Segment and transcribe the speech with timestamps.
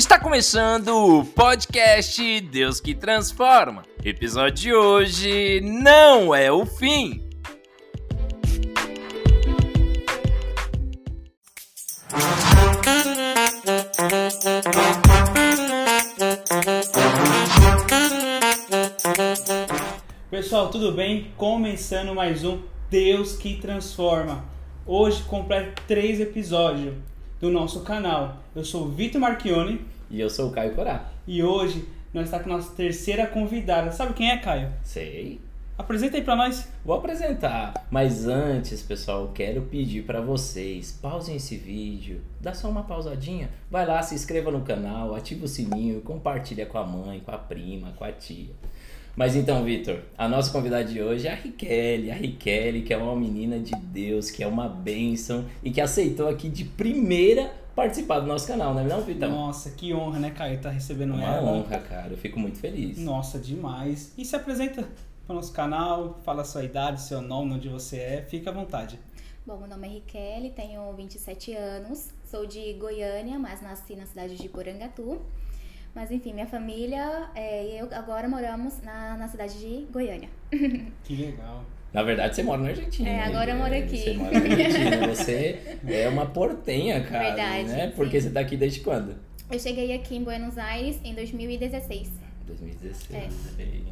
[0.00, 3.82] Está começando o podcast Deus que Transforma.
[4.02, 7.22] Episódio de hoje não é o fim.
[20.30, 21.30] Pessoal, tudo bem?
[21.36, 24.46] Começando mais um Deus que Transforma.
[24.86, 26.94] Hoje completa três episódios
[27.38, 28.38] do nosso canal.
[28.56, 31.08] Eu sou Vitor Marchione E eu sou o Caio Corá.
[31.26, 33.92] e hoje nós estamos com a nossa terceira convidada.
[33.92, 34.68] Sabe quem é, Caio?
[34.82, 35.40] Sei.
[35.78, 36.68] Apresenta aí pra nós.
[36.84, 42.82] Vou apresentar, mas antes, pessoal, quero pedir pra vocês, pausem esse vídeo, dá só uma
[42.82, 47.30] pausadinha, vai lá, se inscreva no canal, ativa o sininho, compartilha com a mãe, com
[47.30, 48.50] a prima, com a tia.
[49.16, 52.96] Mas então, Vitor, a nossa convidada de hoje é a Riquelme, a Riquelme, que é
[52.96, 58.20] uma menina de Deus, que é uma bênção e que aceitou aqui de primeira participar
[58.20, 59.28] do nosso canal, não é não, Vitor?
[59.28, 60.60] Nossa, que honra, né, Caio?
[60.60, 61.50] Tá recebendo Uma ela.
[61.50, 62.98] honra, cara, eu fico muito feliz.
[62.98, 64.12] Nossa, demais.
[64.18, 64.86] E se apresenta
[65.26, 69.00] pro nosso canal, fala a sua idade, seu nome, onde você é, fica à vontade.
[69.46, 74.36] Bom, meu nome é Riquelme, tenho 27 anos, sou de Goiânia, mas nasci na cidade
[74.36, 75.18] de Porangatu.
[75.94, 80.28] Mas enfim, minha família é, e eu agora moramos na, na cidade de Goiânia.
[81.02, 81.64] Que legal.
[81.92, 83.08] Na verdade, você mora na Argentina.
[83.08, 83.24] É, né?
[83.24, 83.98] agora eu moro aqui.
[83.98, 85.06] Você mora na Argentina.
[85.08, 87.34] Você é uma portenha, cara.
[87.34, 87.86] Verdade, né?
[87.88, 87.92] sim.
[87.96, 89.16] Porque você tá aqui desde quando?
[89.50, 92.08] Eu cheguei aqui em Buenos Aires em 2016.
[92.46, 93.32] 2016.
[93.58, 93.90] É.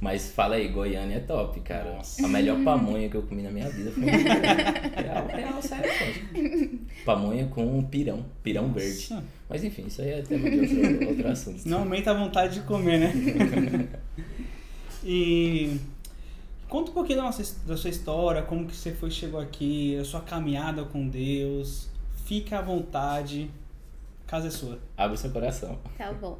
[0.00, 1.96] Mas fala aí, Goiânia é top, cara.
[1.96, 2.24] Nossa.
[2.24, 4.54] A melhor pamonha que eu comi na minha vida foi em Goiânia.
[4.96, 6.80] Real, real, sério.
[7.04, 9.08] Pamonha com pirão, pirão verde.
[9.10, 9.24] Nossa.
[9.48, 11.68] Mas enfim, isso aí é tema de outro, outro assunto.
[11.68, 13.88] Não aumenta a vontade de comer, né?
[15.04, 15.78] e
[16.70, 20.04] conta um pouquinho da, nossa, da sua história, como que você foi, chegou aqui, a
[20.04, 21.90] sua caminhada com Deus.
[22.24, 23.50] Fica à vontade,
[24.26, 24.78] casa é sua.
[24.96, 25.76] Abre seu coração.
[25.98, 26.38] Tá bom.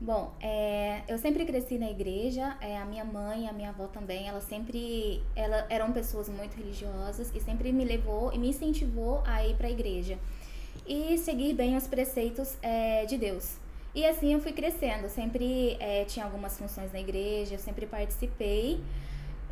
[0.00, 4.26] Bom, é, eu sempre cresci na igreja, é, a minha mãe, a minha avó também,
[4.26, 9.46] ela sempre ela, eram pessoas muito religiosas e sempre me levou e me incentivou a
[9.46, 10.18] ir para a igreja
[10.86, 13.56] e seguir bem os preceitos é, de Deus.
[13.94, 18.80] E assim eu fui crescendo, sempre é, tinha algumas funções na igreja, eu sempre participei.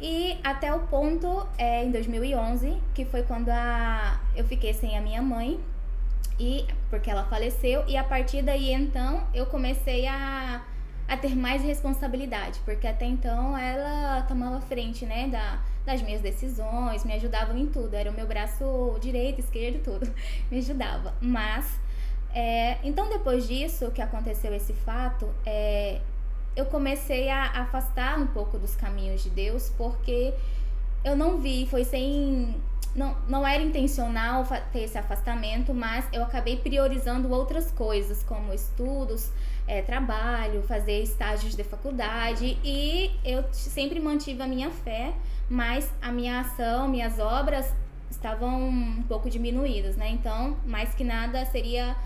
[0.00, 5.00] E até o ponto, é, em 2011, que foi quando a, eu fiquei sem a
[5.00, 5.60] minha mãe,
[6.40, 10.64] e porque ela faleceu e a partir daí então eu comecei a,
[11.06, 17.04] a ter mais responsabilidade porque até então ela tomava frente né da, das minhas decisões
[17.04, 20.10] me ajudava em tudo era o meu braço direito esquerdo tudo
[20.50, 21.14] me ajudava.
[21.20, 21.66] Mas
[22.34, 26.00] é, então depois disso que aconteceu esse fato é,
[26.56, 30.34] eu comecei a afastar um pouco dos caminhos de Deus porque
[31.04, 32.54] eu não vi foi sem
[32.94, 39.30] não, não era intencional ter esse afastamento, mas eu acabei priorizando outras coisas, como estudos,
[39.68, 45.14] eh, trabalho, fazer estágios de faculdade, e eu sempre mantive a minha fé,
[45.48, 47.72] mas a minha ação, minhas obras
[48.10, 50.10] estavam um pouco diminuídas, né?
[50.10, 51.96] Então, mais que nada seria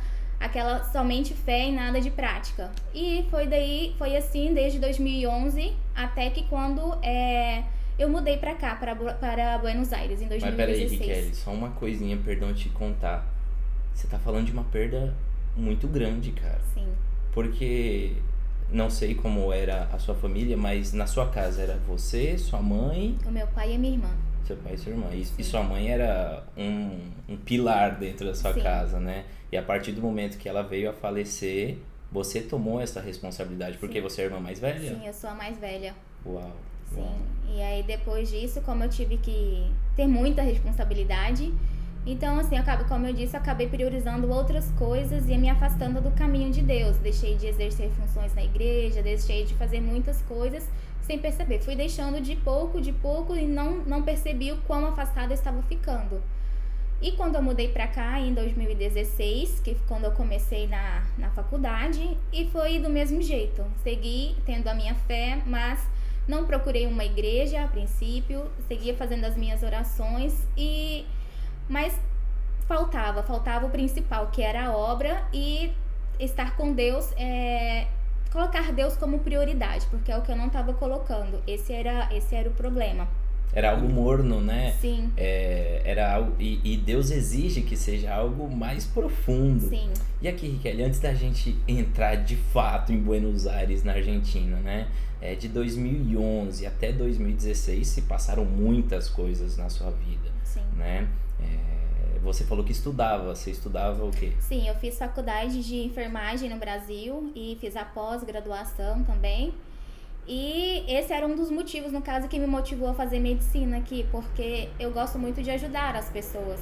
[0.44, 2.71] aquela somente fé e nada de prática.
[2.94, 7.65] E foi daí, foi assim desde 2011 até que quando é,
[7.99, 11.00] eu mudei pra cá, para, para Buenos Aires, em Mas peraí, 2016.
[11.00, 13.27] Riquelme, só uma coisinha, perdão te contar.
[13.94, 15.15] Você tá falando de uma perda
[15.56, 16.61] muito grande, cara.
[16.75, 16.88] Sim.
[17.32, 18.12] Porque
[18.71, 23.16] não sei como era a sua família, mas na sua casa era você, sua mãe,
[23.26, 24.11] O meu pai e minha irmã.
[24.47, 25.06] Seu pai e sua irmã.
[25.12, 28.62] E, e sua mãe era um, um pilar dentro da sua Sim.
[28.62, 29.25] casa, né?
[29.50, 31.78] E a partir do momento que ela veio a falecer,
[32.10, 34.03] você tomou essa responsabilidade, porque Sim.
[34.03, 34.94] você é a irmã mais velha?
[34.94, 35.94] Sim, eu sou a mais velha.
[36.25, 36.53] Uau.
[36.93, 37.00] Sim.
[37.00, 37.19] uau.
[37.55, 41.53] E aí depois disso, como eu tive que ter muita responsabilidade,
[42.06, 46.11] então assim, eu como eu disse, eu acabei priorizando outras coisas e me afastando do
[46.11, 46.99] caminho de Deus.
[46.99, 50.69] Deixei de exercer funções na igreja, deixei de fazer muitas coisas
[51.06, 51.60] sem perceber.
[51.60, 55.62] Fui deixando de pouco, de pouco e não não percebi o quão afastada eu estava
[55.62, 56.20] ficando.
[57.00, 62.17] E quando eu mudei pra cá em 2016, que quando eu comecei na, na faculdade,
[62.32, 63.62] e foi do mesmo jeito.
[63.82, 65.87] Segui tendo a minha fé, mas
[66.26, 71.05] não procurei uma igreja a princípio, seguia fazendo as minhas orações e
[71.69, 71.99] mas
[72.67, 75.73] faltava, faltava o principal, que era a obra e
[76.19, 77.87] estar com Deus, é,
[78.34, 81.40] colocar Deus como prioridade, porque é o que eu não estava colocando.
[81.46, 83.06] Esse era esse era o problema.
[83.52, 84.75] Era algo morno, né?
[84.81, 89.69] Sim, É, era algo, e, e Deus exige que seja algo mais profundo.
[89.69, 89.88] sim.
[90.20, 94.88] E aqui, Riquelme, antes da gente entrar de fato em Buenos Aires, na Argentina, né?
[95.22, 100.60] É, de 2011 até 2016 se passaram muitas coisas na sua vida, Sim.
[100.76, 101.06] né?
[102.25, 103.35] Você falou que estudava.
[103.35, 104.32] Você estudava o quê?
[104.41, 109.53] Sim, eu fiz faculdade de enfermagem no Brasil e fiz a pós-graduação também.
[110.26, 114.06] E esse era um dos motivos, no caso, que me motivou a fazer medicina aqui,
[114.11, 116.59] porque eu gosto muito de ajudar as pessoas.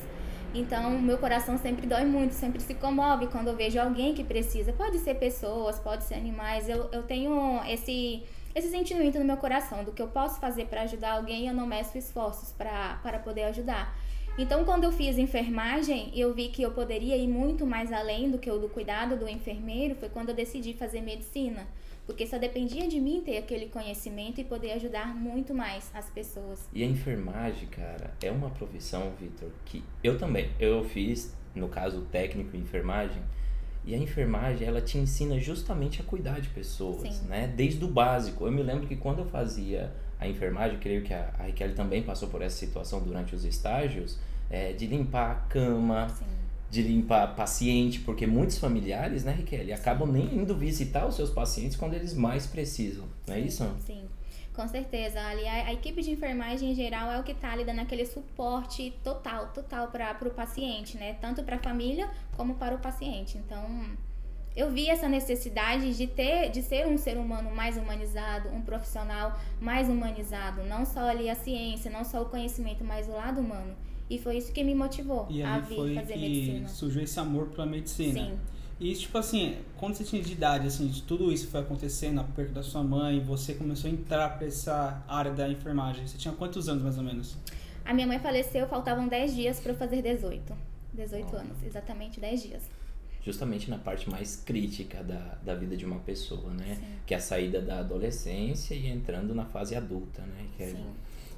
[0.53, 4.73] Então, meu coração sempre dói muito, sempre se comove quando eu vejo alguém que precisa.
[4.73, 6.69] Pode ser pessoas, pode ser animais.
[6.69, 10.83] Eu, eu tenho esse, esse sentimento no meu coração do que eu posso fazer para
[10.83, 13.97] ajudar alguém e eu não meço esforços para poder ajudar.
[14.39, 18.39] Então, quando eu fiz enfermagem, eu vi que eu poderia ir muito mais além do
[18.39, 19.95] que o do cuidado do enfermeiro.
[19.95, 21.67] Foi quando eu decidi fazer medicina
[22.07, 26.69] porque só dependia de mim ter aquele conhecimento e poder ajudar muito mais as pessoas.
[26.73, 32.03] E a enfermagem, cara, é uma profissão, Vitor, que eu também, eu fiz, no caso
[32.11, 33.23] técnico em enfermagem,
[33.85, 37.27] e a enfermagem, ela te ensina justamente a cuidar de pessoas, Sim.
[37.27, 37.49] né?
[37.49, 38.47] Desde o básico.
[38.47, 42.03] Eu me lembro que quando eu fazia a enfermagem, creio que a, a Raquel também
[42.03, 44.19] passou por essa situação durante os estágios,
[44.51, 46.43] é, de limpar a cama, Sim
[46.73, 51.77] de limpar paciente, porque muitos familiares, né, Riquelme, acabam nem indo visitar os seus pacientes
[51.77, 53.71] quando eles mais precisam, não é isso?
[53.81, 54.09] Sim.
[54.55, 57.63] Com certeza, ali a, a, equipe de enfermagem em geral é o que está ali
[57.63, 61.15] dando aquele suporte total, total para o paciente, né?
[61.21, 63.37] Tanto para a família como para o paciente.
[63.37, 63.67] Então,
[64.57, 69.39] eu vi essa necessidade de ter, de ser um ser humano mais humanizado, um profissional
[69.61, 73.75] mais humanizado, não só ali a ciência, não só o conhecimento, mas o lado humano.
[74.11, 76.69] E foi isso que me motivou e a vir foi fazer que medicina.
[76.69, 78.27] surgiu esse amor pela medicina.
[78.27, 78.39] Sim.
[78.79, 82.25] E, tipo assim, quando você tinha de idade, assim, de tudo isso foi acontecendo, a
[82.25, 86.07] perda da sua mãe, você começou a entrar para essa área da enfermagem.
[86.07, 87.37] Você tinha quantos anos, mais ou menos?
[87.85, 90.53] A minha mãe faleceu, faltavam 10 dias para eu fazer 18.
[90.95, 92.82] 18 anos, exatamente 10 dias.
[93.25, 96.75] Justamente na parte mais crítica da, da vida de uma pessoa, né?
[96.75, 96.87] Sim.
[97.07, 100.47] Que é a saída da adolescência e entrando na fase adulta, né?
[100.57, 100.87] Que é Sim.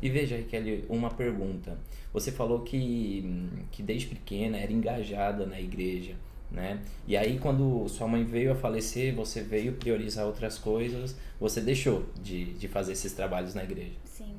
[0.04, 1.78] E veja, Kelly, uma pergunta.
[2.12, 3.24] Você falou que,
[3.70, 6.14] que desde pequena era engajada na igreja,
[6.50, 6.80] né?
[7.06, 12.06] E aí quando sua mãe veio a falecer, você veio priorizar outras coisas, você deixou
[12.22, 13.96] de, de fazer esses trabalhos na igreja.
[14.04, 14.34] Sim,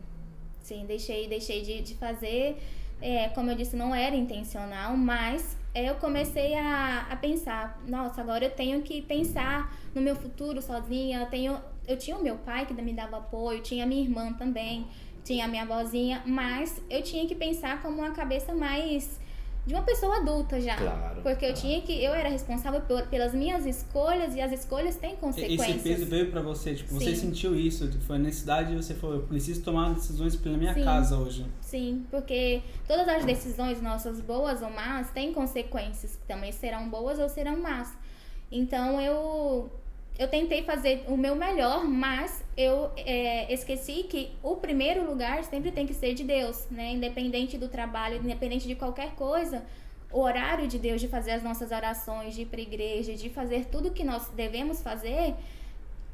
[0.62, 2.58] sim, deixei, deixei de, de fazer.
[3.02, 8.46] É, como eu disse, não era intencional, mas eu comecei a, a pensar, nossa, agora
[8.46, 11.20] eu tenho que pensar no meu futuro sozinha.
[11.20, 14.88] Eu, tenho, eu tinha o meu pai que me dava apoio, tinha minha irmã também
[15.26, 19.20] tinha minha avózinha, mas eu tinha que pensar como uma cabeça mais
[19.66, 20.76] de uma pessoa adulta já.
[20.76, 21.46] Claro, porque claro.
[21.46, 25.70] eu tinha que eu era responsável por, pelas minhas escolhas e as escolhas têm consequências.
[25.70, 27.28] Esse peso veio para você, tipo, você Sim.
[27.28, 30.84] sentiu isso, foi a necessidade e você falou, eu preciso tomar decisões pela minha Sim.
[30.84, 31.46] casa hoje.
[31.62, 37.18] Sim, porque todas as decisões nossas, boas ou más, têm consequências, que também serão boas
[37.18, 37.92] ou serão más.
[38.52, 39.72] Então eu
[40.18, 45.72] eu tentei fazer o meu melhor, mas eu é, esqueci que o primeiro lugar sempre
[45.72, 46.94] tem que ser de Deus, né?
[46.94, 49.64] Independente do trabalho, independente de qualquer coisa,
[50.12, 53.30] o horário de Deus de fazer as nossas orações, de ir para a igreja, de
[53.30, 55.36] fazer tudo que nós devemos fazer,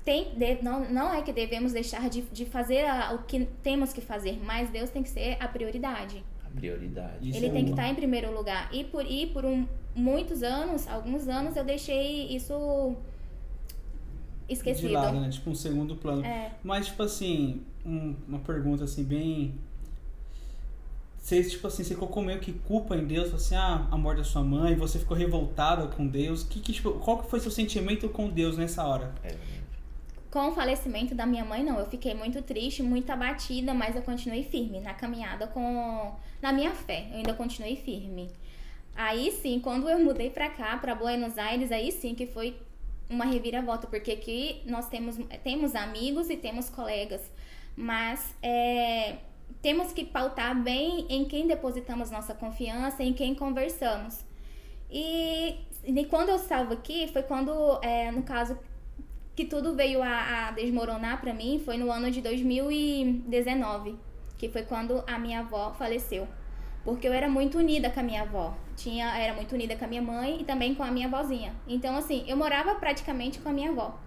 [0.03, 3.93] tem, de, não, não é que devemos deixar de, de fazer a, o que temos
[3.93, 6.23] que fazer, mas Deus tem que ser a prioridade.
[6.43, 7.29] A prioridade.
[7.29, 8.67] Isso Ele é tem que estar em primeiro lugar.
[8.73, 12.97] E por, e por um, muitos anos, alguns anos, eu deixei isso
[14.53, 14.87] esquecido.
[14.87, 15.29] De lado, né?
[15.29, 16.25] Tipo um segundo plano.
[16.25, 16.51] É.
[16.63, 19.55] Mas, tipo assim, um- uma pergunta assim, bem.
[21.17, 24.23] Você, tipo assim, você colocou meio que culpa em Deus, assim, ah, a morte da
[24.23, 26.43] sua mãe, você ficou revoltada com Deus.
[26.43, 29.13] Que, que, tipo, qual que foi seu sentimento com Deus nessa hora?
[29.23, 29.35] É,
[30.31, 31.77] Com o falecimento da minha mãe, não.
[31.77, 36.11] Eu fiquei muito triste, muito abatida, mas eu continuei firme na caminhada com.
[36.41, 37.07] na minha fé.
[37.11, 38.29] Eu ainda continuei firme.
[38.95, 42.55] Aí sim, quando eu mudei pra cá, pra Buenos Aires, aí sim que foi
[43.11, 47.21] uma reviravolta, porque aqui nós temos, temos amigos e temos colegas,
[47.75, 49.17] mas é,
[49.61, 54.23] temos que pautar bem em quem depositamos nossa confiança, em quem conversamos.
[54.89, 57.51] E, e quando eu estava aqui, foi quando,
[57.83, 58.57] é, no caso,
[59.35, 63.95] que tudo veio a, a desmoronar pra mim, foi no ano de 2019,
[64.37, 66.27] que foi quando a minha avó faleceu.
[66.83, 68.55] Porque eu era muito unida com a minha avó.
[68.75, 71.53] Tinha, era muito unida com a minha mãe e também com a minha avózinha.
[71.67, 73.99] Então, assim, eu morava praticamente com a minha avó.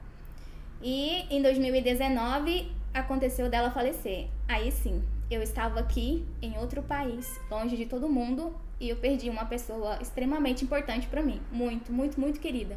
[0.82, 4.28] E em 2019 aconteceu dela falecer.
[4.48, 9.30] Aí sim, eu estava aqui em outro país, longe de todo mundo, e eu perdi
[9.30, 12.76] uma pessoa extremamente importante pra mim, muito, muito, muito querida.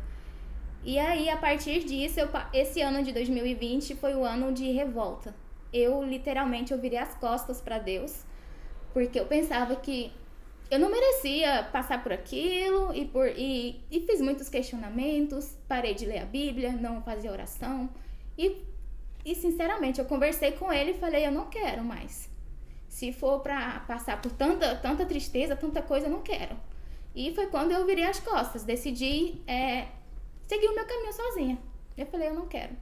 [0.84, 5.36] E aí, a partir disso, eu esse ano de 2020 foi o ano de revolta.
[5.74, 8.24] Eu literalmente eu virei as costas pra Deus,
[8.98, 10.12] porque eu pensava que
[10.72, 16.04] eu não merecia passar por aquilo e por e, e fiz muitos questionamentos, parei de
[16.04, 17.92] ler a Bíblia, não fazia oração
[18.36, 18.66] e
[19.24, 22.28] e sinceramente eu conversei com ele e falei eu não quero mais.
[22.90, 26.58] Se for pra passar por tanta tanta tristeza, tanta coisa, eu não quero.
[27.14, 29.90] E foi quando eu virei as costas, decidi é,
[30.48, 31.60] seguir o meu caminho sozinha.
[31.96, 32.76] Eu falei, eu não quero.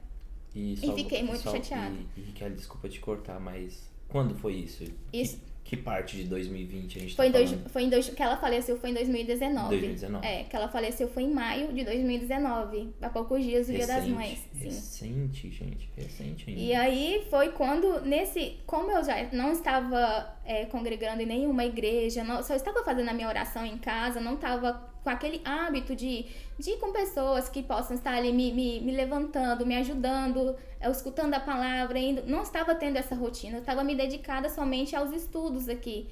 [0.54, 1.94] E, E fiquei muito chateada.
[2.16, 4.82] E, e desculpa te cortar, mas quando foi isso?
[5.12, 5.38] Isso.
[5.68, 7.68] Que, parte de 2020 a gente Foi em, tá dois, falando?
[7.70, 9.68] foi em dois, que ela faleceu foi em 2019.
[9.70, 10.24] 2019.
[10.26, 13.96] É, que ela faleceu foi em maio de 2019, há poucos dias do Dia das
[14.04, 14.38] Recente, Mães.
[14.54, 14.64] Sim.
[14.64, 15.90] Recente, gente.
[15.96, 16.60] Recente ainda.
[16.60, 18.58] E aí foi quando, nesse.
[18.66, 23.12] Como eu já não estava é, congregando em nenhuma igreja, não- só estava fazendo a
[23.12, 26.26] minha oração em casa, não estava com aquele hábito de,
[26.58, 30.90] de ir com pessoas que possam estar ali me, me, me levantando, me ajudando, eu
[30.90, 35.12] escutando a palavra, indo, não estava tendo essa rotina, eu estava me dedicada somente aos
[35.12, 36.08] estudos aqui.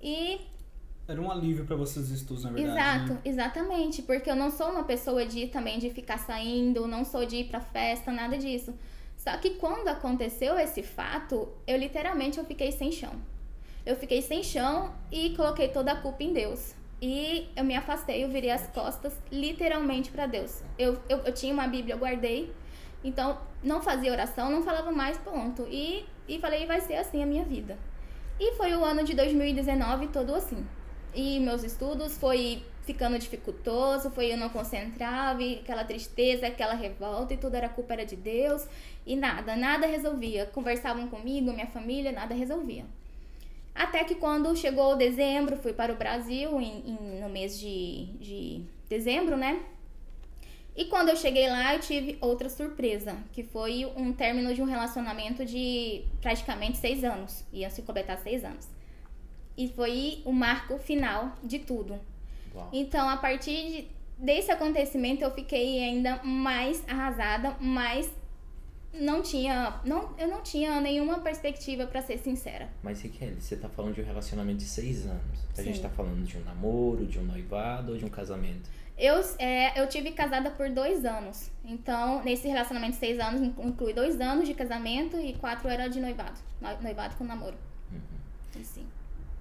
[0.00, 0.40] E
[1.06, 2.78] Era um alívio pra vocês os estudos, na verdade.
[2.78, 3.20] Exato, né?
[3.22, 4.00] exatamente.
[4.00, 7.48] Porque eu não sou uma pessoa de também de ficar saindo, não sou de ir
[7.48, 8.72] pra festa, nada disso.
[9.14, 13.12] Só que quando aconteceu esse fato, eu literalmente eu fiquei sem chão.
[13.84, 16.80] Eu fiquei sem chão e coloquei toda a culpa em Deus.
[17.02, 20.62] E eu me afastei, eu virei as costas literalmente pra Deus.
[20.78, 22.52] Eu, eu, eu tinha uma Bíblia, eu guardei.
[23.02, 25.66] Então, não fazia oração, não falava mais, ponto.
[25.68, 27.76] E, e falei, vai ser assim a minha vida.
[28.38, 30.64] E foi o ano de 2019 todo assim.
[31.12, 37.34] E meus estudos foi ficando dificultoso, foi eu não concentrava, e aquela tristeza, aquela revolta,
[37.34, 38.66] e tudo era culpa era de Deus,
[39.04, 40.46] e nada, nada resolvia.
[40.46, 42.84] Conversavam comigo, minha família, nada resolvia.
[43.74, 48.64] Até que quando chegou dezembro, fui para o Brasil em, em- no mês de, de
[48.88, 49.62] dezembro, né?
[50.74, 54.64] E quando eu cheguei lá, eu tive outra surpresa, que foi um término de um
[54.64, 57.44] relacionamento de praticamente seis anos.
[57.52, 58.66] Ia se completar seis anos.
[59.56, 61.98] E foi o marco final de tudo.
[62.54, 62.70] Uau.
[62.72, 68.10] Então, a partir de- desse acontecimento, eu fiquei ainda mais arrasada, mais
[68.94, 72.68] não tinha, não, eu não tinha nenhuma perspectiva para ser sincera.
[72.82, 75.22] Mas, Kelly, você tá falando de um relacionamento de seis anos.
[75.52, 75.64] A Sim.
[75.64, 78.68] gente tá falando de um namoro, de um noivado ou de um casamento?
[78.98, 81.50] Eu, é, eu tive casada por dois anos.
[81.64, 85.88] Então, nesse relacionamento de seis anos, inclu- inclui dois anos de casamento e quatro era
[85.88, 86.38] de noivado.
[86.60, 87.56] No- Noivado com namoro.
[87.90, 88.60] Uhum.
[88.60, 88.86] E sim.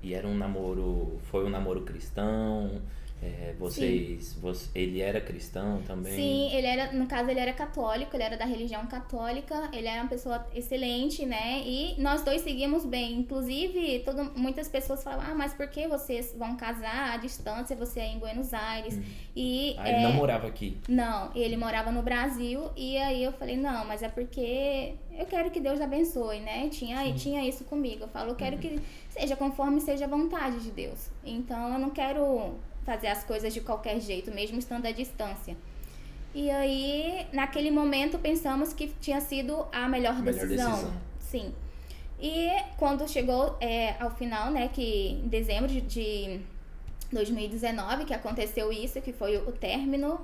[0.02, 1.20] E era um namoro.
[1.30, 2.82] Foi um namoro cristão?
[3.24, 4.34] É, vocês.
[4.42, 6.16] você- ele era cristão também?
[6.16, 10.02] Sim, ele era, no caso, ele era católico, ele era da religião católica, ele era
[10.02, 11.62] uma pessoa excelente, né?
[11.64, 13.14] E nós dois seguimos bem.
[13.20, 17.76] Inclusive, todo, muitas pessoas falavam, ah, mas por que vocês vão casar à distância?
[17.76, 18.96] Você é em Buenos Aires.
[18.96, 19.04] Uhum.
[19.36, 20.78] E Ah, ele é, não morava aqui.
[20.90, 25.52] Não, ele morava no Brasil e aí eu falei, não, mas é porque eu quero
[25.52, 26.68] que Deus abençoe, né?
[26.70, 28.06] Tinha, tinha isso comigo.
[28.06, 31.10] Eu falo, eu quero que seja conforme seja a vontade de Deus.
[31.24, 35.56] Então eu não quero fazer as coisas de qualquer jeito, mesmo estando à distância.
[36.34, 40.72] E aí, naquele momento, pensamos que tinha sido a melhor, A melhor decisão.
[40.72, 40.94] decisão.
[41.20, 41.54] Sim.
[42.20, 46.40] E quando chegou é, ao final, né, que em dezembro de- de
[47.12, 50.20] 2019, que aconteceu isso, que foi o término,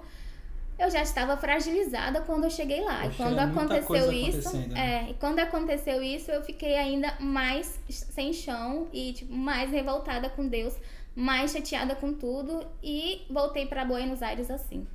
[0.80, 3.06] eu já estava fragilizada quando eu cheguei lá.
[3.06, 5.06] e Poxa, quando era muita aconteceu isso, né?
[5.08, 10.30] é, e quando aconteceu isso, eu fiquei ainda mais sem chão e tipo, mais revoltada
[10.30, 10.74] com Deus,
[11.20, 14.86] mais chateada com tudo e voltei para Buenos Aires assim.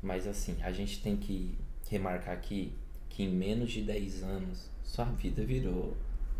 [0.00, 1.58] Mas assim, a gente tem que
[1.90, 2.72] remarcar aqui
[3.08, 5.96] que em menos de 10 anos sua vida virou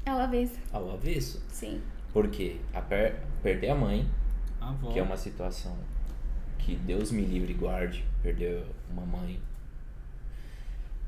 [0.06, 1.42] Ao avesso, ao avesso.
[1.48, 1.82] sim.
[2.12, 4.08] Porque a per- perder a mãe,
[4.60, 4.92] A avó.
[4.92, 5.76] que é uma situação
[6.58, 9.40] que Deus me livre e guarde, perder uma mãe,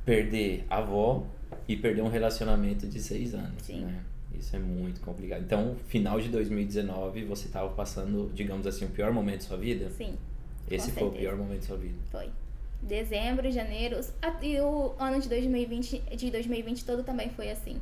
[0.05, 1.25] perder a avó
[1.69, 3.85] e perder um relacionamento de seis anos, Sim.
[3.85, 4.03] né?
[4.39, 5.43] Isso é muito complicado.
[5.43, 9.91] Então, final de 2019, você estava passando, digamos assim, o pior momento da sua vida?
[9.91, 10.17] Sim,
[10.71, 11.99] Esse foi o pior momento da sua vida.
[12.11, 12.29] foi.
[12.83, 13.99] Dezembro, janeiro,
[14.43, 17.81] e o ano de 2020, de 2020 todo também foi assim.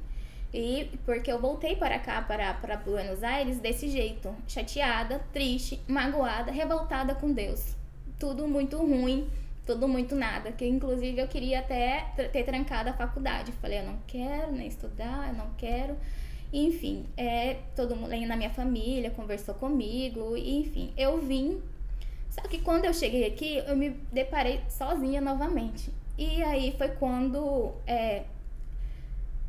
[0.55, 6.53] E porque eu voltei para cá, para, para Buenos Aires, desse jeito, chateada, triste, magoada,
[6.53, 7.75] revoltada com Deus.
[8.19, 9.27] Tudo muito ruim,
[9.65, 10.53] tudo muito nada.
[10.53, 13.51] Que inclusive eu queria até ter trancado a faculdade.
[13.53, 15.97] Falei, eu não quero nem estudar, eu não quero.
[16.53, 21.63] Enfim, é, todo mundo na minha família conversou comigo, enfim, eu vim.
[22.29, 25.91] Só que quando eu cheguei aqui, eu me deparei sozinha novamente.
[26.19, 28.25] E aí foi quando é,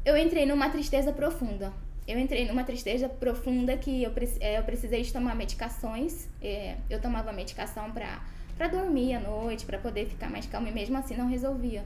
[0.05, 1.73] eu entrei numa tristeza profunda.
[2.05, 6.27] Eu entrei numa tristeza profunda que eu, é, eu precisei de tomar medicações.
[6.41, 8.21] É, eu tomava medicação pra,
[8.57, 11.83] pra dormir à noite, pra poder ficar mais calma, e mesmo assim não resolvia.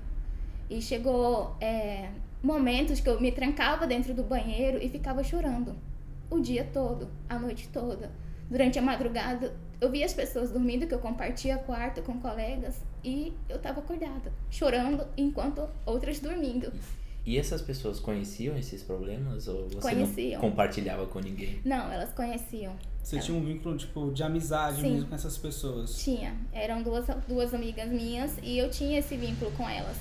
[0.70, 2.10] E chegou é,
[2.48, 5.76] momentos que eu me trancava dentro do banheiro e ficava chorando.
[6.30, 8.10] O dia todo, a noite toda.
[8.50, 13.34] Durante a madrugada, eu via as pessoas dormindo, que eu compartia quarto com colegas, e
[13.50, 16.72] eu tava acordada, chorando, enquanto outras dormindo.
[17.26, 20.42] E essas pessoas conheciam esses problemas ou você Conheciam.
[20.42, 21.60] não compartilhava com ninguém?
[21.66, 22.74] Não, elas conheciam.
[23.04, 24.94] Você tinha um vínculo, tipo, de amizade Sim.
[24.94, 25.98] mesmo com essas pessoas.
[26.02, 26.34] Tinha.
[26.54, 29.98] Eram duas, duas amigas minhas e eu tinha esse vínculo com elas.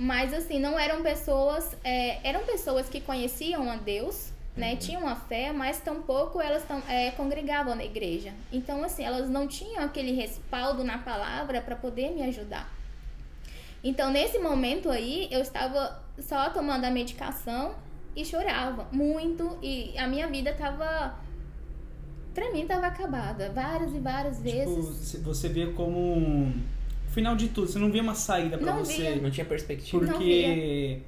[0.00, 1.76] Mas assim, não eram pessoas.
[1.82, 4.76] é, eram pessoas que conheciam a Deus, né?
[4.76, 8.32] Tinham a fé, mas tampouco elas tam- é, congregavam na igreja.
[8.52, 12.72] Então, assim, elas não tinham aquele respaldo na palavra para poder me ajudar.
[13.82, 17.74] Então, nesse momento aí, eu estava só tomando a medicação
[18.14, 19.58] e chorava muito.
[19.62, 21.16] E a minha vida tava.
[22.34, 23.50] Pra mim, tava acabada.
[23.50, 25.20] Várias e várias Tipo, vezes.
[25.22, 26.52] você via como
[27.18, 27.66] final de tudo.
[27.66, 29.02] Você não via uma saída pra Não você.
[29.02, 29.16] via.
[29.16, 30.04] Não tinha perspectiva.
[30.04, 30.98] Não Porque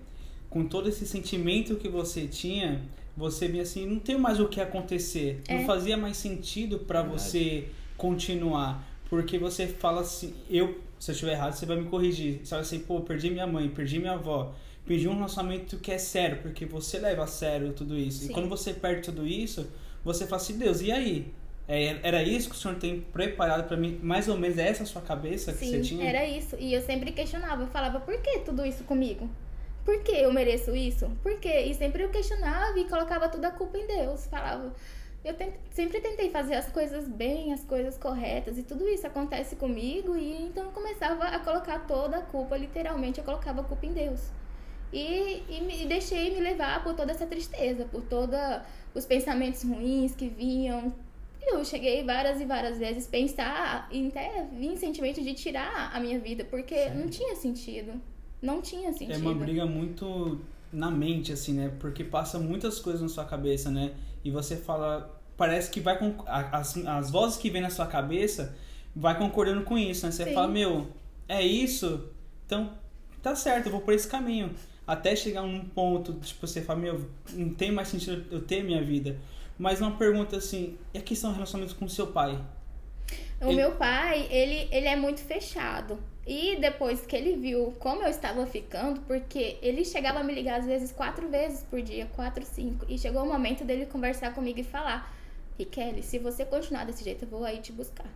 [0.49, 2.83] com todo esse sentimento que você tinha,
[3.17, 5.41] você via assim, não tem mais o que acontecer.
[5.47, 5.59] É.
[5.59, 7.23] Não fazia mais sentido pra Verdade.
[7.23, 7.65] você
[7.97, 8.85] continuar.
[9.09, 12.41] Porque você fala assim, eu, se eu estiver errado, você vai me corrigir.
[12.43, 14.53] Você vai assim, pô, perdi minha mãe, perdi minha avó.
[14.85, 18.25] Perdi um relacionamento que é sério, porque você leva a sério tudo isso.
[18.25, 18.31] Sim.
[18.31, 19.69] E quando você perde tudo isso,
[20.05, 21.27] você fala assim, Deus, e aí?
[21.69, 23.99] É, Era isso que o Senhor tem preparado pra mim?
[24.03, 26.09] Mais ou menos é essa a sua cabeça que você Sim, tinha?
[26.09, 26.57] era isso.
[26.59, 29.29] E eu sempre questionava, eu falava, por que tudo isso comigo?
[29.85, 31.09] Por que eu mereço isso?
[31.23, 31.61] Por quê?
[31.63, 34.27] E sempre eu questionava e colocava toda a culpa em Deus.
[34.27, 34.73] Falava,
[35.25, 35.35] eu
[35.71, 40.43] sempre tentei fazer as coisas bem, as coisas corretas, e tudo isso acontece comigo, e
[40.45, 44.31] então eu começava a colocar toda a culpa, literalmente eu colocava a culpa em Deus.
[44.93, 48.39] E, e me e deixei me levar por toda essa tristeza, por todos
[48.95, 50.93] os pensamentos ruins que vinham.
[51.43, 56.19] Eu cheguei várias e várias vezes pensar e até vim sentimento de tirar a minha
[56.19, 57.01] vida, porque Sério?
[57.01, 58.01] não tinha sentido.
[58.43, 59.13] Não tinha sentido.
[59.13, 60.41] É uma briga muito
[60.73, 61.73] na mente, assim, né?
[61.79, 63.93] Porque passa muitas coisas na sua cabeça, né?
[64.25, 65.19] E você fala.
[65.37, 66.15] Parece que vai com.
[66.27, 68.55] As, as vozes que vem na sua cabeça
[68.95, 70.13] vai concordando com isso, né?
[70.13, 70.35] Você Sim.
[70.35, 70.89] fala, meu,
[71.29, 72.09] é isso?
[72.47, 72.73] Então,
[73.23, 74.51] tá certo, eu vou por esse caminho.
[74.87, 78.83] Até chegar num ponto, tipo, você fala, meu, não tem mais sentido eu ter minha
[78.83, 79.17] vida.
[79.61, 82.43] Mas uma pergunta assim, e a questão do relacionamento com seu pai?
[83.43, 85.99] O Ele- meu pai, ele, ele é muito fechado.
[86.27, 90.61] E depois que ele viu como eu estava ficando, porque ele chegava a me ligar
[90.61, 92.87] às vezes quatro vezes por dia, quatro, cinco.
[92.89, 95.15] E chegou o momento dele conversar comigo e falar:
[95.59, 98.07] Riquelme, se você continuar desse jeito, eu vou aí te buscar.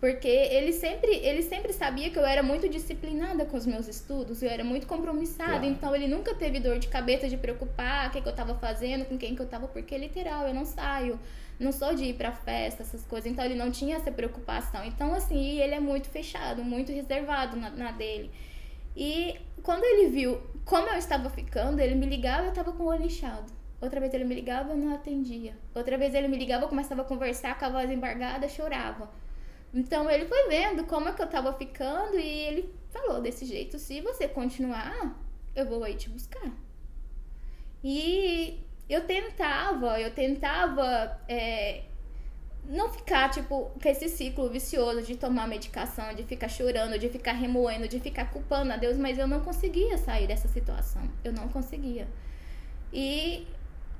[0.00, 4.40] Porque ele sempre, ele sempre sabia que eu era muito disciplinada com os meus estudos,
[4.42, 5.64] eu era muito compromissada, Claro.
[5.66, 9.04] então ele nunca teve dor de cabeça de preocupar o que, que eu tava fazendo,
[9.06, 11.18] com quem que eu tava, porque literal, eu não saio,
[11.58, 14.84] não sou de ir pra festa, essas coisas, então ele não tinha essa preocupação.
[14.84, 18.30] Então, assim, ele é muito fechado, muito reservado na, na dele.
[18.96, 19.34] E
[19.64, 22.86] quando ele viu como eu estava ficando, ele me ligava e eu tava com o
[22.86, 23.50] olho inchado.
[23.80, 25.56] Outra vez ele me ligava, eu não atendia.
[25.74, 29.08] Outra vez ele me ligava, eu começava a conversar com a voz embargada, chorava.
[29.72, 33.78] Então ele foi vendo como é que eu tava ficando e ele falou desse jeito:
[33.78, 35.16] se você continuar,
[35.54, 36.50] eu vou aí te buscar.
[37.82, 41.82] E eu tentava, eu tentava é,
[42.68, 47.32] não ficar, tipo, com esse ciclo vicioso de tomar medicação, de ficar chorando, de ficar
[47.32, 51.02] remoendo, de ficar culpando a Deus, mas eu não conseguia sair dessa situação.
[51.22, 52.08] Eu não conseguia.
[52.92, 53.46] E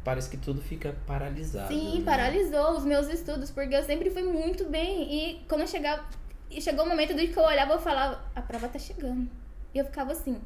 [0.08, 1.68] Parece que tudo fica paralisado.
[1.68, 2.04] Sim, né?
[2.06, 5.02] paralisou os meus estudos, porque eu sempre fui muito bem.
[5.12, 6.02] E quando eu chegava.
[6.50, 9.28] E chegou o momento de que eu olhava e falava, a prova tá chegando.
[9.74, 10.40] E eu ficava assim.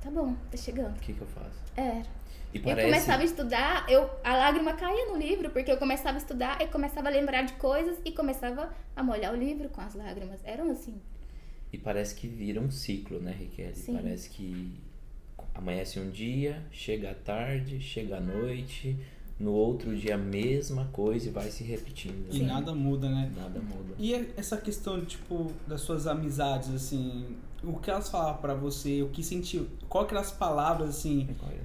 [0.00, 0.96] Tá bom, tá chegando.
[0.96, 1.58] O que, que eu faço?
[1.76, 2.04] Era.
[2.54, 2.86] E Eu parece.
[2.86, 6.68] começava a estudar, eu, a lágrima caía no livro, porque eu começava a estudar, eu
[6.68, 10.38] começava a lembrar de coisas e começava a molhar o livro com as lágrimas.
[10.44, 10.94] Eram assim.
[11.72, 13.74] E parece que vira um ciclo, né, Riquelme?
[13.74, 13.94] Sim.
[13.94, 14.78] Parece que
[15.54, 18.96] amanhece um dia, chega a tarde, chega a noite,
[19.38, 22.28] no outro dia a mesma coisa e vai se repetindo.
[22.30, 22.46] E Sim.
[22.46, 23.30] nada muda, né?
[23.34, 23.94] Nada muda.
[23.98, 29.08] E essa questão, tipo, das suas amizades, assim, o que elas falavam pra você, o
[29.08, 31.60] que sentiu, qual que eram as palavras, assim, Qual era,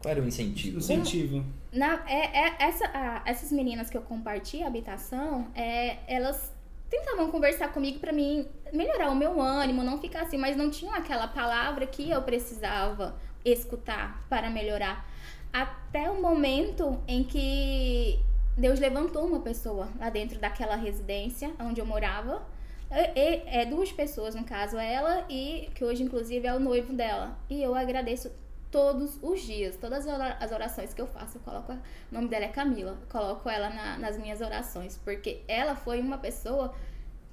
[0.00, 0.78] qual era o incentivo?
[0.78, 1.44] incentivo?
[1.72, 6.51] Na, é, é- essa, a- essas meninas que eu compartilho a habitação, é, elas
[6.92, 10.92] tentavam conversar comigo pra mim melhorar o meu ânimo, não ficar assim, mas não tinham
[10.94, 15.08] aquela palavra que eu precisava escutar para melhorar.
[15.50, 18.20] Até o momento em que
[18.58, 22.42] Deus levantou uma pessoa lá dentro daquela residência onde eu morava.
[22.90, 26.92] É, é- é duas pessoas, no caso, ela e que hoje, inclusive, é o noivo
[26.92, 27.38] dela.
[27.48, 28.30] E eu agradeço
[28.72, 31.78] todos os dias, todas as ora- as orações que eu faço, eu coloco, o
[32.10, 36.18] nome dela é Camila, eu coloco ela na- nas minhas orações, porque ela foi uma
[36.18, 36.74] pessoa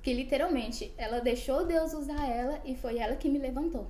[0.04, 3.90] que literalmente, ela deixou Deus usar ela e foi ela que me levantou.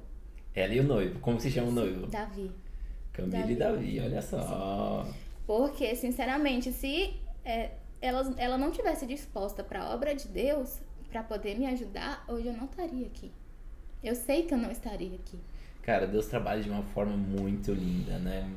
[0.56, 1.20] Ela e o noivo.
[1.20, 2.08] Como se chama o noivo?
[2.08, 2.52] Davi.
[3.14, 3.76] Camila e Davi.
[3.96, 5.06] Davi, olha só.
[5.46, 11.24] Porque, sinceramente, se é, ela, ela não tivesse disposta para a obra de Deus, para
[11.24, 13.32] poder me ajudar, hoje eu não estaria aqui.
[14.04, 15.38] Eu sei que eu não estaria aqui.
[15.82, 18.50] Cara, Deus trabalha de uma forma muito linda, né?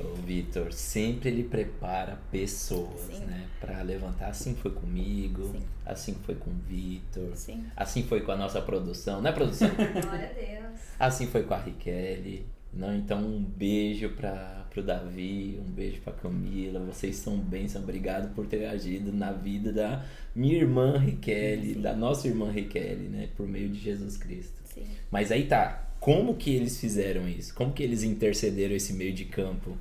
[0.00, 3.24] O Vitor sempre ele prepara pessoas, Sim.
[3.26, 4.28] né, Pra levantar.
[4.28, 5.62] Assim foi comigo, Sim.
[5.84, 7.66] assim foi com o Vitor, Sim.
[7.76, 9.68] assim foi com a nossa produção, né, produção?
[10.00, 10.80] Glória a Deus.
[10.98, 12.46] assim foi com a Riquelme.
[12.72, 16.78] Não, então um beijo para pro Davi, um beijo pra Camila.
[16.80, 20.02] Vocês são bênção, obrigado por ter agido na vida da
[20.34, 24.59] minha irmã Riquelme, da nossa irmã Riquelme, né, por meio de Jesus Cristo.
[24.74, 24.86] Sim.
[25.10, 27.54] Mas aí tá, como que eles fizeram isso?
[27.54, 29.76] Como que eles intercederam esse meio de campo?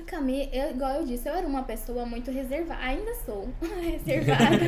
[0.00, 2.80] A Camila, eu, igual eu disse, eu era uma pessoa muito reservada.
[2.82, 3.48] Ainda sou
[3.82, 4.58] reservada.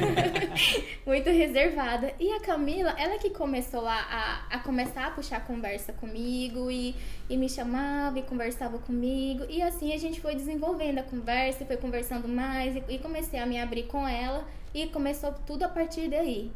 [1.07, 2.13] muito reservada.
[2.21, 6.95] E a Camila, ela que começou a, a, a começar a puxar conversa comigo e,
[7.31, 9.47] e me chamava e conversava comigo.
[9.49, 13.47] E assim a gente foi desenvolvendo a conversa, foi conversando mais e, e comecei a
[13.47, 14.47] me abrir com ela.
[14.75, 16.51] E começou tudo a partir daí.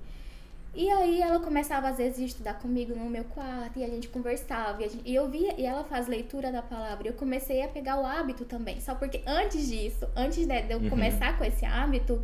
[0.76, 4.08] E aí ela começava às vezes a estudar comigo no meu quarto e a gente
[4.08, 7.06] conversava e, a gente- e eu via e ela faz leitura da palavra.
[7.08, 8.78] E eu comecei a pegar o hábito também.
[8.80, 10.90] Só porque antes disso, antes de, de eu Uhum.
[10.90, 12.22] começar com esse hábito,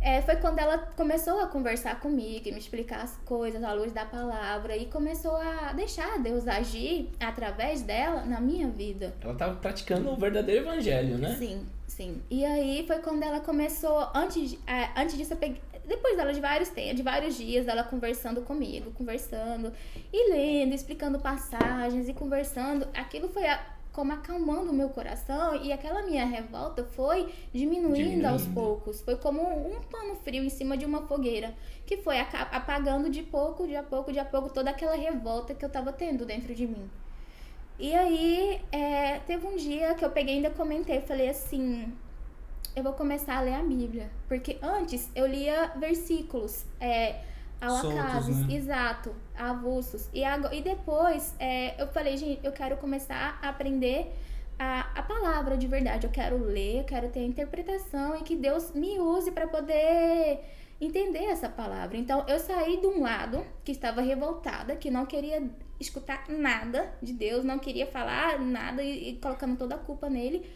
[0.00, 3.92] é, foi quando ela começou a conversar comigo e me explicar as coisas à luz
[3.92, 9.14] da palavra e começou a deixar Deus agir através dela na minha vida.
[9.20, 11.34] Ela tava praticando o verdadeiro evangelho, né?
[11.36, 12.22] Sim, sim.
[12.30, 16.40] E aí foi quando ela começou, antes, é, antes disso eu peguei, depois dela de
[16.40, 19.72] vários tempos, de vários dias, ela conversando comigo, conversando
[20.12, 23.60] e lendo, explicando passagens e conversando, aquilo foi a-
[23.92, 28.54] como acalmando o meu coração e aquela minha revolta foi diminuindo, aos Diminuindo.
[28.54, 29.00] poucos.
[29.00, 31.52] Foi como um pano frio em cima de uma fogueira,
[31.84, 35.64] que foi apagando de pouco, de a pouco, de a pouco toda aquela revolta que
[35.64, 36.88] eu tava tendo dentro de mim.
[37.76, 41.92] E aí, é, teve um dia que eu peguei e ainda comentei, falei assim,
[42.76, 44.10] eu vou começar a ler a Bíblia.
[44.28, 47.20] Porque antes eu lia versículos é,
[47.60, 48.54] ao Soltos, acaso, né?
[48.54, 50.08] exato, avulsos.
[50.12, 54.12] E, ago- e depois é, eu falei, gente, eu quero começar a aprender
[54.58, 56.06] a, a palavra de verdade.
[56.06, 60.40] Eu quero ler, eu quero ter a interpretação e que Deus me use para poder
[60.80, 61.96] entender essa palavra.
[61.96, 65.42] Então eu saí de um lado que estava revoltada, que não queria
[65.80, 70.48] escutar nada de Deus, não queria falar nada e, e colocando toda a culpa nele,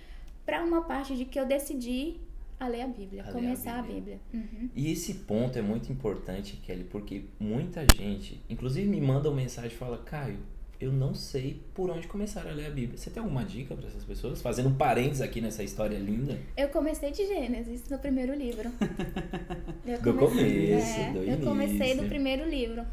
[0.44, 2.16] para uma parte de que eu decidi
[2.58, 4.20] a ler a Bíblia, A ler a começar a Bíblia.
[4.30, 4.48] Bíblia.
[4.52, 4.70] Uhum.
[4.74, 9.74] E esse ponto é muito importante, Kelly, porque muita gente, inclusive me mandam mensagem e
[9.74, 10.38] fala, Caio,
[10.82, 12.98] eu não sei por onde começar a ler a Bíblia.
[12.98, 14.42] Você tem alguma dica para essas pessoas?
[14.42, 16.36] Fazendo um parênteses aqui nessa história linda.
[16.56, 18.68] Eu comecei de Gênesis no primeiro livro.
[19.86, 22.84] Eu Do começo, é, do Eu comecei do primeiro livro.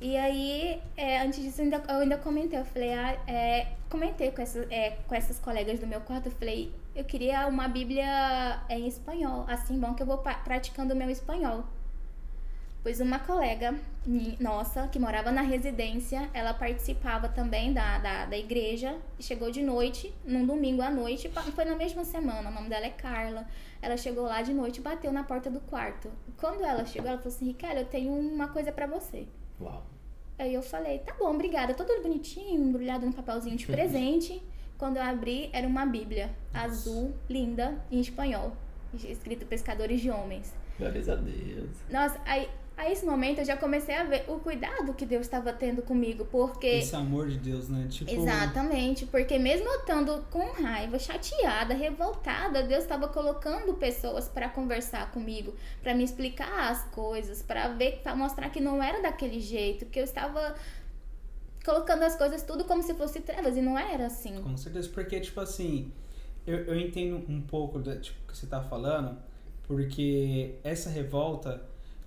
[0.00, 2.58] E aí, é, antes disso, eu ainda, eu ainda comentei.
[2.58, 6.26] Eu falei, ah, é, comentei com é, com essas colegas do meu quarto.
[6.26, 9.44] Eu falei, eu queria uma Bíblia em espanhol.
[9.48, 11.64] Assim, bom que eu vou praticando o meu espanhol.
[12.82, 13.74] Pois uma colega
[14.38, 18.94] nossa, que morava na residência, ela participava também da, da, da igreja.
[19.18, 22.50] Chegou de noite, num domingo à noite, foi na mesma semana.
[22.50, 23.46] O nome dela é Carla.
[23.80, 26.10] Ela chegou lá de noite e bateu na porta do quarto.
[26.36, 29.26] Quando ela chegou, ela falou assim: Ricardo, eu tenho uma coisa pra você.
[29.60, 29.84] Uau.
[30.38, 31.74] Aí eu falei: tá bom, obrigada.
[31.74, 34.42] Todo bonitinho, embrulhado num papelzinho de presente.
[34.76, 38.52] Quando eu abri, era uma Bíblia azul, linda, em espanhol,
[38.92, 40.52] escrito Pescadores de Homens.
[40.78, 41.70] Glórias a Deus.
[41.88, 45.52] Nossa, aí, a esse momento eu já comecei a ver o cuidado que Deus estava
[45.52, 46.66] tendo comigo, porque.
[46.66, 47.86] Esse amor de Deus, né?
[47.88, 54.48] Tipo, Exatamente, porque mesmo eu estando com raiva, chateada, revoltada, Deus estava colocando pessoas para
[54.48, 59.38] conversar comigo, para me explicar as coisas, para ver, para mostrar que não era daquele
[59.38, 60.56] jeito, que eu estava
[61.64, 64.42] colocando as coisas tudo como se fosse trevas e não era assim.
[64.42, 65.92] Com certeza, porque, tipo assim,
[66.44, 69.16] eu, eu entendo um pouco do tipo, que você tá falando,
[69.62, 71.62] porque essa revolta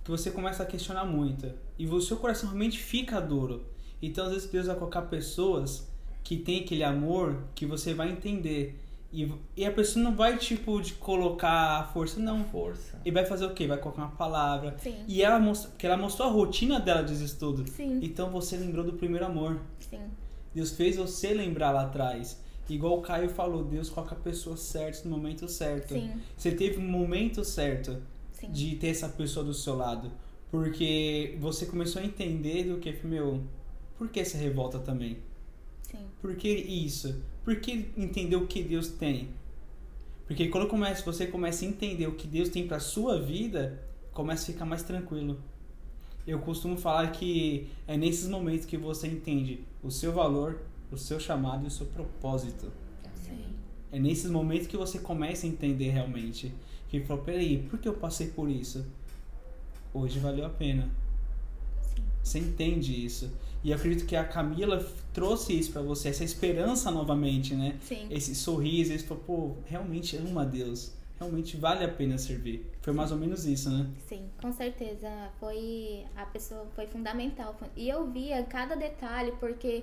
[0.08, 3.66] que você começa a questionar muito e o seu coração realmente fica duro.
[4.00, 5.86] Então, às vezes, Deus vai colocar pessoas
[6.24, 8.80] que tem aquele amor que você vai entender.
[9.12, 12.42] E, e a pessoa não vai, tipo, de colocar a força, não.
[12.44, 12.98] Força.
[13.04, 13.66] E vai fazer o quê?
[13.66, 14.76] Vai colocar uma palavra.
[14.78, 14.96] Sim.
[15.06, 17.68] E ela mostrou, porque ela mostrou a rotina dela de estudo.
[17.70, 19.60] Sim, Então você lembrou do primeiro amor.
[19.78, 20.00] sim,
[20.54, 22.42] Deus fez você lembrar lá atrás.
[22.66, 25.92] Igual o Caio falou, Deus coloca a pessoa certa no momento certo.
[25.92, 28.00] sim, Você teve um momento certo
[28.38, 28.50] sim.
[28.50, 30.10] de ter essa pessoa do seu lado.
[30.50, 33.42] Porque você começou a entender do que, meu,
[33.96, 35.18] por que essa revolta também?
[35.82, 37.22] Sim, Por que isso?
[37.44, 39.30] Por que entender o que Deus tem?
[40.26, 44.42] Porque quando começa, você começa a entender o que Deus tem pra sua vida, começa
[44.42, 45.38] a ficar mais tranquilo.
[46.26, 50.60] Eu costumo falar que é nesses momentos que você entende o seu valor,
[50.92, 52.70] o seu chamado e o seu propósito.
[53.14, 53.44] sim.
[53.90, 56.52] É nesses momentos que você começa a entender realmente.
[56.88, 58.86] Que fala, peraí, por que eu passei por isso?
[59.92, 60.88] Hoje valeu a pena.
[61.82, 62.02] Sim.
[62.22, 63.30] Você entende isso.
[63.62, 67.76] E eu acredito que a Camila trouxe isso para você, essa esperança novamente, né?
[67.82, 68.06] Sim.
[68.10, 70.92] Esse sorriso, esse falou, pô, realmente ama a Deus.
[71.18, 72.64] Realmente vale a pena servir.
[72.80, 73.90] Foi mais ou menos isso, né?
[74.08, 75.10] Sim, com certeza.
[75.40, 77.58] Foi a pessoa foi fundamental.
[77.76, 79.82] E eu via cada detalhe porque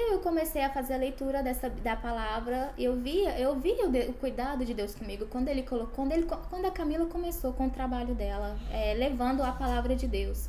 [0.00, 2.72] eu comecei a fazer a leitura dessa da palavra.
[2.78, 6.12] Eu via, eu via o, de, o cuidado de Deus comigo quando ele colocou, quando
[6.12, 10.48] ele, quando a Camila começou com o trabalho dela, é, levando a palavra de Deus.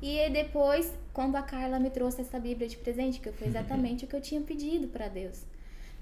[0.00, 4.08] E depois, quando a Carla me trouxe essa Bíblia de presente, que foi exatamente o
[4.08, 5.44] que eu tinha pedido para Deus.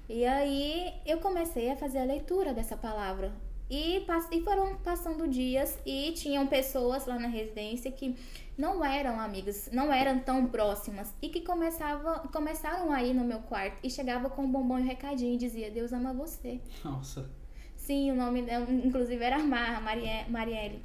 [0.09, 3.31] E aí eu comecei a fazer a leitura dessa palavra.
[3.73, 8.17] E, e foram passando dias e tinham pessoas lá na residência que
[8.57, 13.39] não eram amigas, não eram tão próximas e que começava, começaram a ir no meu
[13.39, 16.59] quarto e chegava com um bombom e um recadinho e dizia: Deus ama você.
[16.83, 17.29] Nossa.
[17.77, 19.81] Sim, o nome dela, inclusive, era Mar,
[20.29, 20.83] Marielle.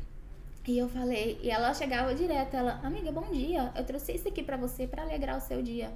[0.64, 4.42] E eu falei, e ela chegava direto, ela, amiga, bom dia, eu trouxe isso aqui
[4.42, 5.92] para você para alegrar o seu dia.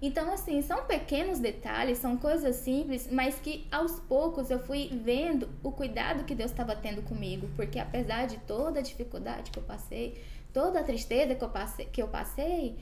[0.00, 5.48] Então, assim, são pequenos detalhes, são coisas simples, mas que aos poucos eu fui vendo
[5.62, 7.48] o cuidado que Deus estava tendo comigo.
[7.56, 11.86] Porque apesar de toda a dificuldade que eu passei, toda a tristeza que eu passei,
[11.86, 12.76] que eu passei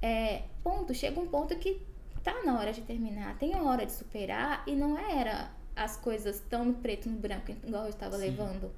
[0.00, 1.82] é, ponto, chega um ponto que
[2.22, 6.40] tá na hora de terminar, tem a hora de superar, e não era as coisas
[6.48, 8.70] tão no preto no branco igual eu estava levando.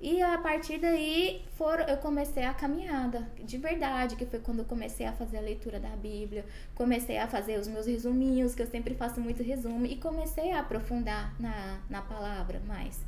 [0.00, 4.64] E a partir daí foram, eu comecei a caminhada, de verdade, que foi quando eu
[4.64, 8.66] comecei a fazer a leitura da Bíblia, comecei a fazer os meus resuminhos, que eu
[8.66, 13.00] sempre faço muito resumo, e comecei a aprofundar na, na palavra mais.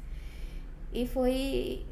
[0.93, 1.87] E foi.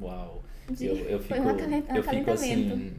[0.00, 0.44] Uau!
[0.70, 2.94] De, eu, eu fico, um eu fico assim,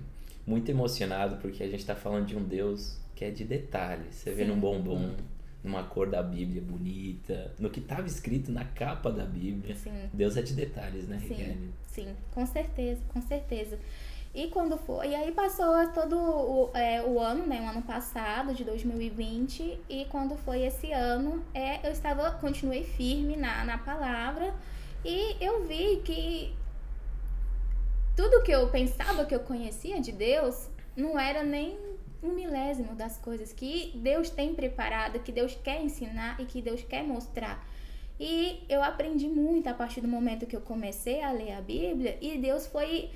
[0.45, 4.15] muito emocionado, porque a gente está falando de um Deus que é de detalhes.
[4.15, 4.36] Você Sim.
[4.36, 5.15] vê num bombom
[5.63, 9.76] numa cor da Bíblia bonita, no que estava escrito na capa da Bíblia.
[9.76, 10.10] Sim.
[10.13, 13.78] Deus é de detalhes, né, Sim, sim, com certeza, com certeza.
[14.34, 18.54] E quando foi, e aí passou todo o, é, o ano, né, o ano passado,
[18.54, 24.54] de 2020, e quando foi esse ano, é, eu estava, continuei firme na, na palavra,
[25.04, 26.54] e eu vi que
[28.15, 31.88] tudo que eu pensava que eu conhecia de Deus não era nem
[32.22, 36.84] um milésimo das coisas que Deus tem preparado, que Deus quer ensinar e que Deus
[36.84, 37.66] quer mostrar.
[38.20, 42.18] E eu aprendi muito a partir do momento que eu comecei a ler a Bíblia
[42.22, 43.10] e Deus foi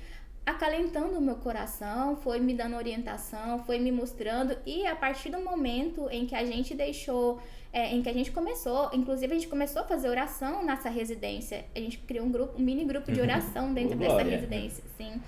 [0.46, 5.40] acalentando o meu coração, foi me dando orientação, foi me mostrando e a partir do
[5.40, 7.40] momento em que a gente deixou,
[7.72, 11.64] é, em que a gente começou, inclusive a gente começou a fazer oração nessa residência,
[11.74, 15.20] a gente criou um grupo, um mini grupo de oração dentro dessa residência, sim.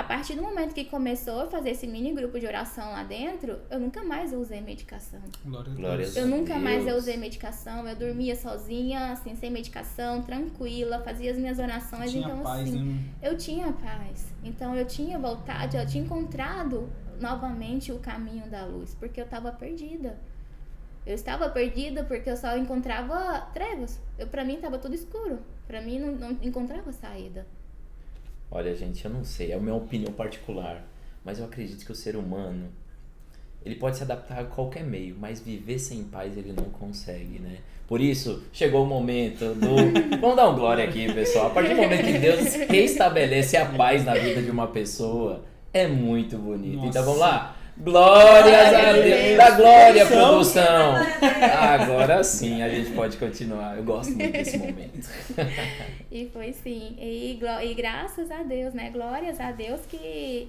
[0.00, 3.60] A partir do momento que começou a fazer esse mini grupo de oração lá dentro,
[3.70, 5.20] eu nunca mais usei medicação.
[5.44, 6.16] Glória a Deus.
[6.16, 7.86] Eu nunca mais eu usei medicação.
[7.86, 12.12] Eu dormia sozinha, assim, sem medicação, tranquila, fazia as minhas orações.
[12.12, 13.04] Tinha então, paz, assim, né?
[13.22, 14.32] eu tinha paz.
[14.42, 16.88] Então, eu tinha voltado, eu tinha encontrado
[17.20, 20.18] novamente o caminho da luz, porque eu estava perdida.
[21.04, 24.00] Eu estava perdida porque eu só encontrava trevas.
[24.18, 25.40] Eu, para mim, estava tudo escuro.
[25.66, 27.46] Para mim, não, não encontrava saída.
[28.50, 30.84] Olha, gente, eu não sei, é a minha opinião particular,
[31.24, 32.68] mas eu acredito que o ser humano
[33.64, 37.58] ele pode se adaptar a qualquer meio, mas viver sem paz ele não consegue, né?
[37.86, 39.76] Por isso, chegou o momento do.
[40.20, 41.48] Vamos dar um glória aqui, pessoal.
[41.48, 45.86] A partir do momento que Deus restabelece a paz na vida de uma pessoa, é
[45.86, 46.76] muito bonito.
[46.76, 46.88] Nossa.
[46.88, 47.56] Então vamos lá.
[47.82, 49.36] Glórias a Deus.
[49.38, 50.94] Da glória, produção.
[51.58, 53.76] Agora sim a gente pode continuar.
[53.76, 55.08] Eu gosto muito desse momento.
[56.10, 56.96] E foi sim.
[56.98, 58.90] E, e graças a Deus, né?
[58.90, 60.48] Glórias a Deus que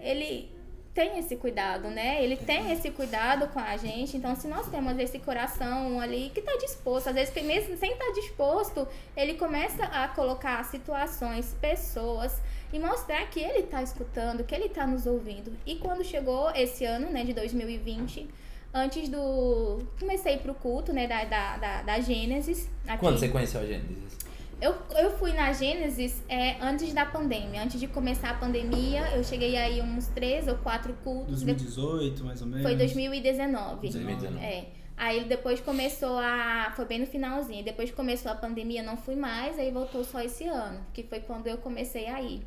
[0.00, 0.50] ele
[0.92, 2.22] tem esse cuidado, né?
[2.24, 4.16] Ele tem esse cuidado com a gente.
[4.16, 8.04] Então, se nós temos esse coração ali que está disposto, às vezes mesmo sem estar
[8.04, 14.54] tá disposto, ele começa a colocar situações, pessoas e mostrar que ele está escutando, que
[14.54, 15.52] ele está nos ouvindo.
[15.66, 18.28] E quando chegou esse ano, né, de 2020,
[18.72, 19.78] antes do.
[19.98, 22.68] Comecei pro culto, né, da, da, da, da Gênesis.
[22.86, 22.98] Aqui.
[22.98, 24.18] Quando você conheceu a Gênesis?
[24.60, 27.62] Eu, eu fui na Gênesis é, antes da pandemia.
[27.62, 31.42] Antes de começar a pandemia, eu cheguei aí uns três ou quatro cultos.
[31.42, 32.62] 2018, mais ou menos?
[32.62, 33.80] Foi 2019.
[33.82, 34.44] 2019.
[34.44, 34.66] É.
[34.96, 36.72] Aí depois começou a.
[36.74, 37.64] Foi bem no finalzinho.
[37.64, 41.46] Depois começou a pandemia, não fui mais, aí voltou só esse ano, que foi quando
[41.46, 42.42] eu comecei a ir.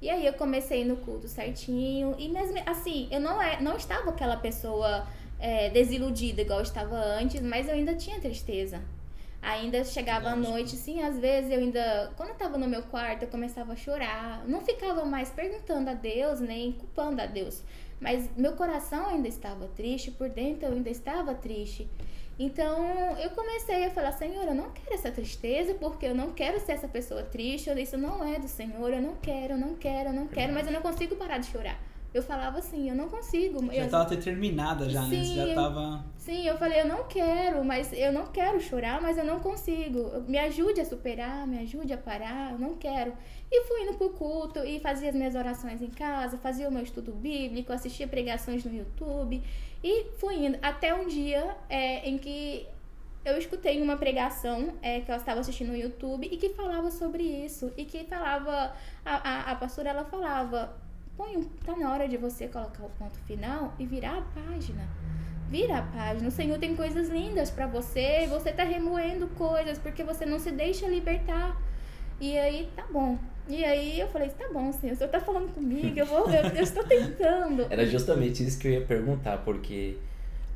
[0.00, 2.14] E aí eu comecei no culto certinho.
[2.18, 5.06] E mesmo assim, eu não, é, não estava aquela pessoa
[5.38, 8.82] é, desiludida igual eu estava antes, mas eu ainda tinha tristeza.
[9.42, 12.12] Ainda chegava à noite, sim, às vezes eu ainda.
[12.16, 14.44] Quando eu estava no meu quarto, eu começava a chorar.
[14.46, 17.62] Não ficava mais perguntando a Deus, nem culpando a Deus.
[18.00, 21.88] Mas meu coração ainda estava triste, por dentro eu ainda estava triste.
[22.38, 26.60] Então eu comecei a falar, Senhor, eu não quero essa tristeza, porque eu não quero
[26.60, 30.10] ser essa pessoa triste, isso não é do Senhor, eu não quero, eu não quero,
[30.10, 31.80] eu não quero, mas eu não consigo parar de chorar.
[32.16, 33.64] Eu falava assim, eu não consigo.
[33.66, 33.90] Já eu...
[33.90, 35.24] tava determinada já, sim, né?
[35.24, 36.04] Você já tava.
[36.16, 40.24] Sim, eu falei, eu não quero, mas eu não quero chorar, mas eu não consigo.
[40.26, 43.12] Me ajude a superar, me ajude a parar, eu não quero.
[43.52, 46.82] E fui indo pro culto e fazia as minhas orações em casa, fazia o meu
[46.82, 49.42] estudo bíblico, assistia pregações no YouTube
[49.84, 50.58] e fui indo.
[50.62, 52.66] Até um dia é, em que
[53.26, 57.22] eu escutei uma pregação é, que eu estava assistindo no YouTube e que falava sobre
[57.22, 57.72] isso.
[57.76, 58.72] E que falava,
[59.04, 60.85] a, a, a pastora ela falava,
[61.16, 64.86] põe, tá na hora de você colocar o ponto final e virar a página.
[65.48, 66.28] Vira a página.
[66.28, 70.50] O Senhor tem coisas lindas para você você tá remoendo coisas porque você não se
[70.50, 71.56] deixa libertar.
[72.20, 73.18] E aí, tá bom.
[73.48, 76.46] E aí eu falei, tá bom, senhor, o senhor tá falando comigo, eu, vou, eu,
[76.46, 77.66] eu estou tentando.
[77.70, 79.96] Era justamente isso que eu ia perguntar, porque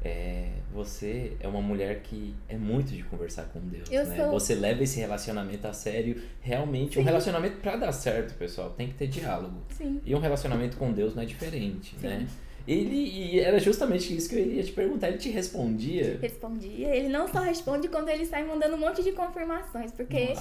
[0.03, 4.17] é, você é uma mulher que é muito de conversar com Deus, Eu né?
[4.17, 4.31] sou.
[4.31, 6.99] Você leva esse relacionamento a sério, realmente.
[6.99, 7.07] Um Sim.
[7.07, 9.63] relacionamento pra dar certo, pessoal, tem que ter diálogo.
[9.71, 10.01] Sim.
[10.05, 12.07] E um relacionamento com Deus não é diferente, Sim.
[12.07, 12.27] né?
[12.71, 16.19] Ele, e era justamente isso que eu ia te perguntar, ele te respondia.
[16.23, 16.95] Respondia.
[16.95, 20.35] Ele não só responde quando ele sai mandando um monte de confirmações, porque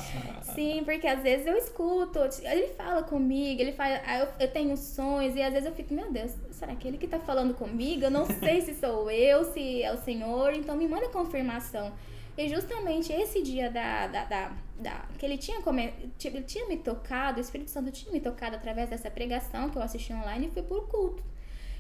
[0.54, 5.36] sim, porque às vezes eu escuto, ele fala comigo, ele fala, ah, eu, tenho sonhos
[5.36, 8.04] e às vezes eu fico, meu Deus, será que ele que tá falando comigo?
[8.04, 11.92] Eu não sei se sou eu, se é o Senhor, então me manda confirmação.
[12.38, 15.92] E justamente esse dia da, da, da, da- que ele tinha, come,
[16.24, 19.82] ele tinha me tocado, o Espírito Santo tinha me tocado através dessa pregação que eu
[19.82, 21.24] assisti online e fui pro culto.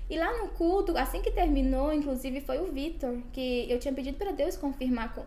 [0.09, 4.17] E lá no culto, assim que terminou, inclusive foi o Vitor, que eu tinha pedido
[4.17, 5.25] para Deus confirmar com-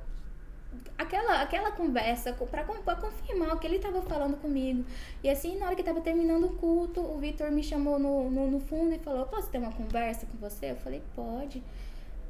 [0.98, 2.64] aquela, aquela conversa para
[2.96, 4.84] confirmar o que ele estava falando comigo.
[5.22, 8.50] E assim, na hora que estava terminando o culto, o Vitor me chamou no, no,
[8.50, 10.70] no fundo e falou: Posso ter uma conversa com você?
[10.72, 11.62] Eu falei: Pode.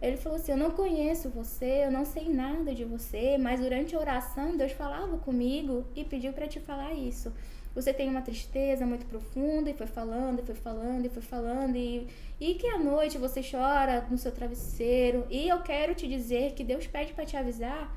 [0.00, 3.94] Ele falou assim: Eu não conheço você, eu não sei nada de você, mas durante
[3.94, 7.32] a oração Deus falava comigo e pediu para te falar isso.
[7.74, 11.76] Você tem uma tristeza muito profunda e foi falando, e foi falando, e foi falando,
[11.76, 12.06] e,
[12.42, 15.24] e que à noite você chora no seu travesseiro.
[15.30, 17.94] E eu quero te dizer que Deus pede para te avisar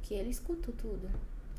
[0.00, 1.10] que ele escutou tudo.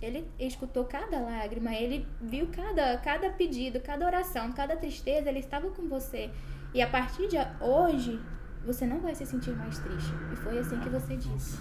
[0.01, 5.69] Ele escutou cada lágrima, ele viu cada, cada pedido, cada oração, cada tristeza, ele estava
[5.71, 6.29] com você.
[6.73, 8.17] E a partir de hoje,
[8.65, 10.13] você não vai se sentir mais triste.
[10.31, 11.59] E foi assim que você disse.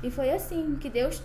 [0.00, 1.20] E foi assim que Deus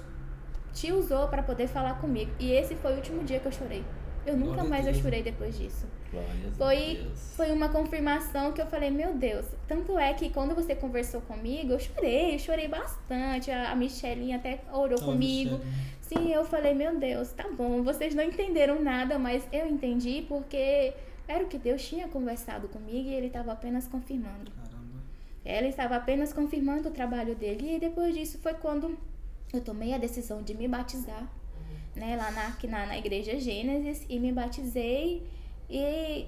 [0.74, 2.32] te usou para poder falar comigo.
[2.40, 3.86] E esse foi o último dia que eu chorei.
[4.26, 5.86] Eu nunca Glória mais eu chorei depois disso.
[6.12, 9.46] Glórias Foi, foi uma confirmação que eu falei, meu Deus.
[9.68, 13.50] Tanto é que quando você conversou comigo, eu chorei, eu chorei bastante.
[13.50, 15.58] A, a Michelinha até orou Ó, comigo.
[15.58, 15.92] Michele.
[16.02, 20.94] Sim, eu falei, meu Deus, tá bom, vocês não entenderam nada, mas eu entendi porque
[21.26, 24.52] era o que Deus tinha conversado comigo e ele estava apenas confirmando.
[24.52, 25.00] Caramba.
[25.46, 27.76] Ela estava apenas confirmando o trabalho dele.
[27.76, 28.98] E depois disso foi quando
[29.54, 31.32] eu tomei a decisão de me batizar,
[31.96, 35.24] né, lá na, na, na igreja Gênesis, e me batizei.
[35.70, 36.28] E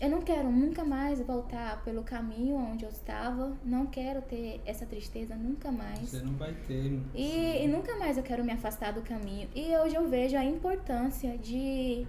[0.00, 3.56] eu não quero nunca mais voltar pelo caminho onde eu estava.
[3.64, 6.08] Não quero ter essa tristeza nunca mais.
[6.08, 7.00] Você não vai ter.
[7.14, 9.48] E, e nunca mais eu quero me afastar do caminho.
[9.54, 12.06] E hoje eu vejo a importância de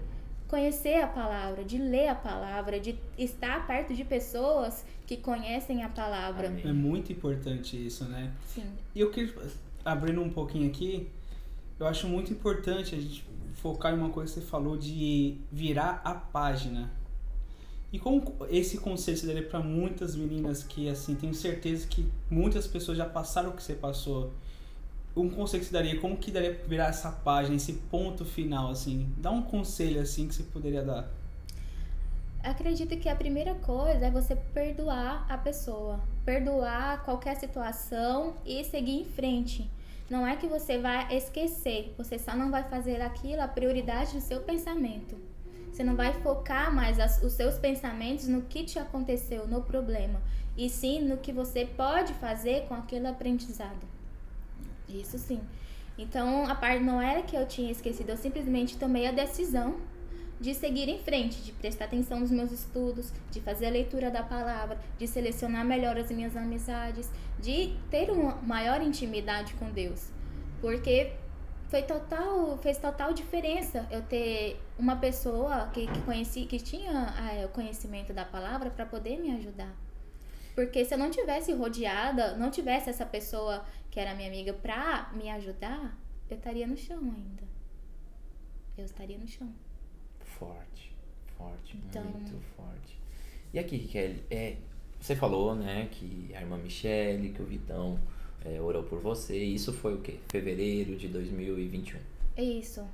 [0.48, 5.90] conhecer a palavra, de ler a palavra, de estar perto de pessoas que conhecem a
[5.90, 6.48] palavra.
[6.64, 8.32] É muito importante isso, né?
[8.46, 8.66] Sim.
[8.94, 9.34] E eu queria,
[9.86, 11.08] abrindo um pouquinho aqui,
[11.80, 16.02] eu acho muito importante a gente focar em uma coisa que você falou de virar
[16.04, 16.92] a página.
[17.92, 22.68] E como esse conselho você daria para muitas meninas que, assim, tenho certeza que muitas
[22.68, 24.32] pessoas já passaram o que você passou.
[25.16, 28.70] Um conselho que você daria, como que daria pra virar essa página, esse ponto final,
[28.70, 29.12] assim?
[29.18, 31.10] Dá um conselho, assim, que você poderia dar.
[32.44, 39.02] Acredito que a primeira coisa é você perdoar a pessoa, perdoar qualquer situação e seguir
[39.02, 39.70] em frente.
[40.10, 44.22] Não é que você vai esquecer, você só não vai fazer aquilo a prioridade do
[44.22, 45.16] seu pensamento.
[45.72, 50.20] Você não vai focar mais as- os seus pensamentos no que te aconteceu, no problema,
[50.58, 53.88] e sim no que você pode fazer com aquele aprendizado.
[54.88, 55.40] Isso sim.
[55.98, 59.76] Então, a parte não era que eu tinha esquecido, eu simplesmente tomei a decisão
[60.40, 64.24] de seguir em frente, de prestar atenção nos meus estudos, de fazer a leitura da
[64.24, 70.10] palavra, de selecionar melhor as minhas amizades, de ter uma maior intimidade com Deus.
[70.62, 71.14] Porque
[71.68, 77.46] foi total, fez total diferença eu ter uma pessoa que, que conheci, que tinha ah,
[77.46, 79.76] o conhecimento da palavra para poder me ajudar.
[80.56, 85.12] Porque se eu não tivesse rodeada, não tivesse essa pessoa que era minha amiga pra
[85.14, 85.98] me ajudar,
[86.30, 87.44] eu estaria no chão ainda.
[88.78, 89.54] Eu estaria no chão.
[90.40, 90.92] Forte,
[91.38, 92.98] forte, Então- muito forte.
[93.54, 94.56] E aqui, Kelly, é,
[95.00, 98.00] você falou, né, que a irmã Michele, que o Vitão
[98.46, 99.38] é, orou por você.
[99.38, 100.16] Isso foi o quê?
[100.32, 102.00] Fevereiro de 2021.
[102.38, 102.88] Isso.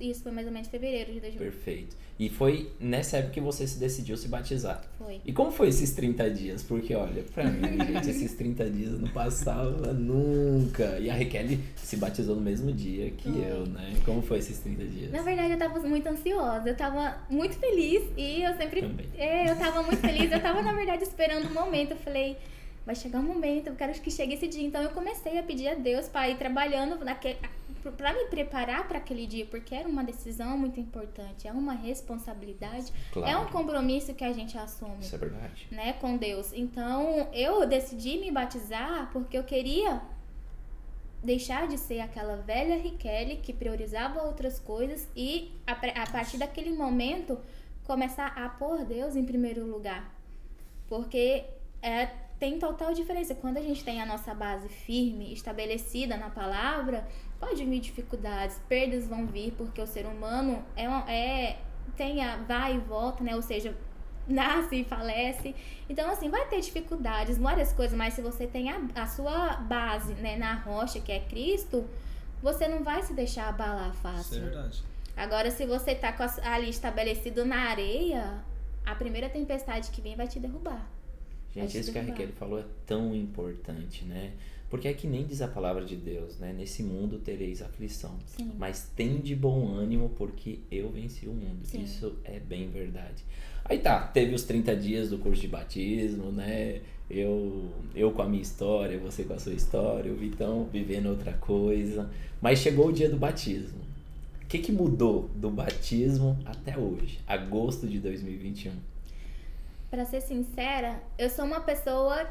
[0.00, 1.38] Isso foi mais ou menos em fevereiro de 2000.
[1.38, 1.96] Perfeito.
[2.18, 4.82] E foi nessa época que você se decidiu se batizar.
[4.98, 5.20] Foi.
[5.24, 6.62] E como foi esses 30 dias?
[6.64, 10.98] Porque, olha, pra mim, gente, esses 30 dias não passava nunca.
[10.98, 13.44] E a Raquel se batizou no mesmo dia que Foi.
[13.48, 13.94] eu, né?
[14.04, 15.12] Como foi esses 30 dias?
[15.12, 18.82] Na verdade, eu tava muito ansiosa, eu tava muito feliz e eu sempre.
[18.82, 19.06] Também.
[19.16, 21.92] É, eu tava muito feliz, eu tava, na verdade, esperando um momento.
[21.92, 22.36] Eu falei,
[22.84, 24.66] vai chegar um momento, eu quero que chegue esse dia.
[24.66, 27.38] Então eu comecei a pedir a Deus pra ir trabalhando naquele.
[27.96, 32.92] Pra me preparar para aquele dia, porque era uma decisão muito importante, é uma responsabilidade,
[33.12, 33.28] Claro.
[33.30, 35.00] é um compromisso que a gente assume.
[35.00, 35.66] Isso é verdade.
[35.70, 36.52] né, com Deus.
[36.52, 40.00] Então, eu decidi me batizar porque eu queria
[41.22, 46.72] deixar de ser aquela velha Riquelme que priorizava outras coisas e a, a partir daquele
[46.72, 47.38] momento
[47.84, 50.14] começar a pôr Deus em primeiro lugar.
[50.86, 51.44] Porque
[51.82, 52.06] é,
[52.38, 53.34] tem total diferença.
[53.34, 57.06] Quando a gente tem a nossa base firme, estabelecida na palavra,
[57.40, 61.58] pode vir dificuldades, perdas vão vir, porque o ser humano é, uma- é
[61.96, 63.34] tem a vai e volta, né?
[63.34, 63.76] Ou seja,
[64.26, 65.54] nasce e falece.
[65.88, 70.12] Então, assim, vai ter dificuldades, várias coisas, mas se você tem a, a sua base
[70.14, 71.84] né, na rocha, que é Cristo,
[72.42, 74.40] você não vai se deixar abalar Isso é fácil.
[74.42, 74.82] verdade.
[75.16, 78.44] Agora, se você tá com a- ali estabelecido na areia,
[78.86, 80.86] a primeira tempestade que vem vai te derrubar.
[81.54, 82.02] Gente, te isso que a.
[82.02, 84.32] Raquel falou é tão importante, né?
[84.70, 86.52] Porque é que nem diz a palavra de Deus, né?
[86.52, 88.14] Nesse mundo tereis aflição.
[88.26, 88.52] Sim.
[88.58, 91.60] Mas tem de bom ânimo porque eu venci o mundo.
[91.64, 91.82] Sim.
[91.82, 93.24] Isso é bem verdade.
[93.64, 96.82] Aí tá, teve os 30 dias do curso de batismo, né?
[97.08, 101.32] Eu, eu com a minha história, você com a sua história, o Vitão vivendo outra
[101.32, 102.10] coisa.
[102.40, 103.80] Mas chegou o dia do batismo.
[104.42, 108.72] O que, que mudou do batismo até hoje, agosto de 2021?
[109.90, 112.28] Pra ser sincera, eu sou uma pessoa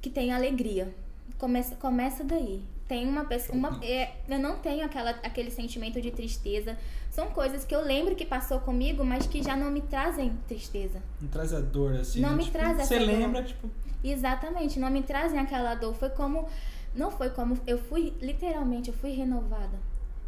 [0.00, 0.94] que tem alegria.
[1.38, 2.62] Começa, começa daí.
[2.86, 3.56] Tem uma pessoa.
[3.56, 6.78] Uma, é, eu não tenho aquela, aquele sentimento de tristeza.
[7.10, 11.02] São coisas que eu lembro que passou comigo, mas que já não me trazem tristeza.
[11.20, 12.20] Não traz a dor assim.
[12.20, 12.36] Não né?
[12.36, 13.06] me Tipo, traz Você dor.
[13.06, 13.68] lembra, tipo,
[14.02, 15.94] Exatamente, não me trazem aquela dor.
[15.94, 16.48] Foi como.
[16.94, 17.58] Não foi como.
[17.66, 19.78] Eu fui, literalmente, eu fui renovada.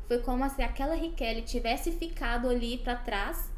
[0.07, 3.49] Foi como se aquela Riquelme tivesse ficado ali pra trás,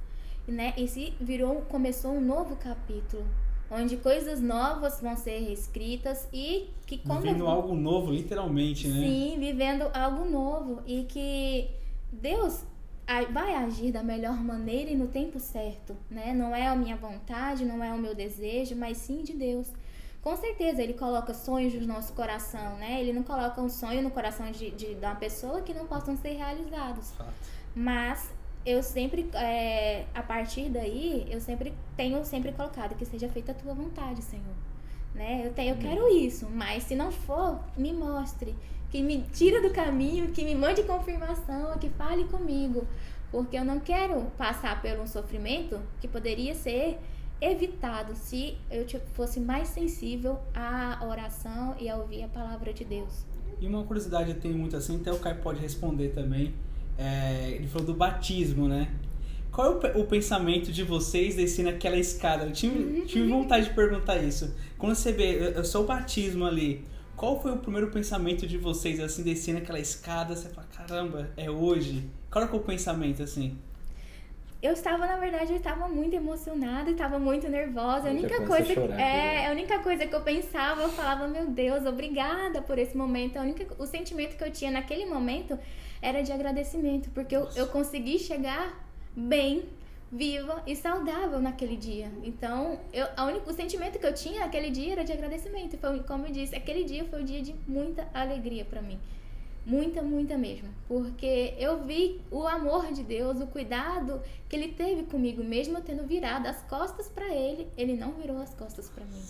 [0.47, 0.74] né?
[0.76, 3.24] E se virou, começou um novo capítulo.
[3.70, 9.01] Onde coisas novas vão ser reescritas e que quando vivendo algo novo, literalmente, né?
[9.01, 11.70] Sim, vivendo algo novo e que
[12.12, 12.64] Deus
[13.30, 16.34] vai agir da melhor maneira e no tempo certo, né?
[16.34, 19.68] Não é a minha vontade, não é o meu desejo, mas sim de Deus.
[20.22, 23.01] Com certeza, ele coloca sonhos no nosso coração, né?
[23.01, 26.16] Ele não coloca um sonho no coração de, de, de uma pessoa que não possam
[26.16, 27.11] ser realizados.
[27.12, 27.32] Fato.
[27.74, 28.30] Mas
[28.65, 33.55] eu sempre, é, a partir daí, eu sempre tenho sempre colocado que seja feita a
[33.55, 34.55] tua vontade, Senhor.
[35.15, 35.43] Né?
[35.45, 38.55] Eu, tenho, eu quero isso, mas se não for, me mostre.
[38.91, 42.87] Que me tira do caminho, que me mande confirmação, que fale comigo.
[43.31, 46.99] Porque eu não quero passar por um sofrimento que poderia ser
[47.41, 53.25] evitado se eu fosse mais sensível à oração e a ouvir a palavra de Deus.
[53.61, 56.55] E uma curiosidade eu tenho muito assim, até o Caio pode responder também.
[57.03, 58.88] É, ele falou do batismo, né?
[59.50, 62.44] Qual é o, o pensamento de vocês descendo aquela escada?
[62.44, 64.55] Eu tive, tive vontade de perguntar isso.
[64.78, 66.84] Quando você vê eu- eu sou o batismo ali,
[67.16, 70.34] qual foi o primeiro pensamento de vocês assim, descendo aquela escada?
[70.34, 72.09] Você fala, caramba, é hoje?
[72.30, 73.59] Qual é o pensamento assim?
[74.62, 78.09] Eu estava, na verdade, eu estava muito emocionada, estava muito nervosa.
[78.09, 78.96] A única coisa, chorar é,
[79.42, 79.48] né?
[79.48, 83.38] a única coisa que eu pensava, eu falava, meu Deus, obrigada por esse momento.
[83.38, 85.59] A única, o sentimento que eu tinha naquele momento
[86.03, 88.84] era de agradecimento, porque eu, eu consegui chegar
[89.16, 89.64] bem,
[90.11, 92.11] viva e saudável naquele dia.
[92.22, 95.78] Então, eu, a única, o sentimento que eu tinha naquele dia era de agradecimento.
[95.78, 98.98] Foi, como eu disse, aquele dia foi um dia de muita alegria para mim.
[99.64, 100.68] Muita, muita mesmo.
[100.88, 105.82] Porque eu vi o amor de Deus, o cuidado que ele teve comigo, mesmo eu
[105.82, 109.22] tendo virado as costas para ele, ele não virou as costas para mim.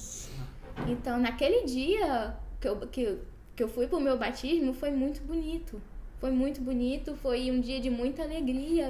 [0.91, 3.19] Então, naquele dia que eu, que,
[3.55, 5.81] que eu fui pro meu batismo, foi muito bonito.
[6.23, 8.89] Foi muito bonito, foi um dia de muita alegria.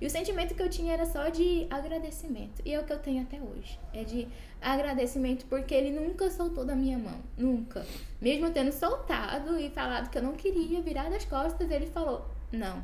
[0.00, 2.62] E, o sentimento que eu tinha era só de agradecimento.
[2.64, 3.76] E é o que eu tenho até hoje.
[3.92, 4.28] É de
[4.62, 7.18] agradecimento porque ele nunca soltou da minha mão.
[7.36, 7.84] Nunca.
[8.20, 12.24] Mesmo eu tendo soltado e falado que eu não queria virar das costas, ele falou:
[12.52, 12.80] não.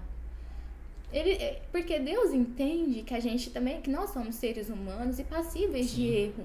[1.12, 5.22] Ele, é- porque Deus entende que a gente também, que nós somos seres humanos e
[5.22, 6.45] passíveis de erro.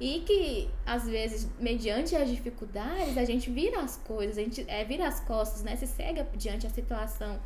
[0.00, 4.84] E que, às vezes, mediante as dificuldades, a gente vira as coisas, a gente é,
[4.84, 5.76] vira as costas, né?
[5.76, 7.38] Se cega diante da situação.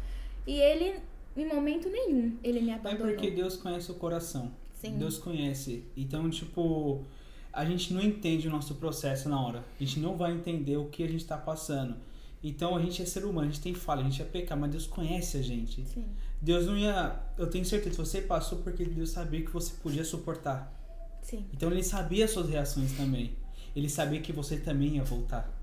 [0.46, 0.98] E ele,
[1.36, 3.12] em momento nenhum, ele me É abandonou.
[3.14, 4.50] porque Deus conhece o coração.
[4.74, 4.96] Sim.
[4.96, 5.84] Deus conhece.
[5.96, 7.04] Então, tipo,
[7.52, 9.64] a gente não entende o nosso processo na hora.
[9.78, 11.96] A gente não vai entender o que a gente está passando.
[12.42, 14.70] Então a gente é ser humano, a gente tem falha, a gente é pecado, mas
[14.70, 15.84] Deus conhece a gente.
[15.84, 16.06] Sim.
[16.40, 17.20] Deus não ia.
[17.36, 20.72] Eu tenho certeza que você passou porque Deus sabia que você podia suportar.
[21.28, 21.44] Sim.
[21.52, 23.32] Então ele sabia as suas reações também.
[23.76, 25.54] Ele sabia que você também ia voltar.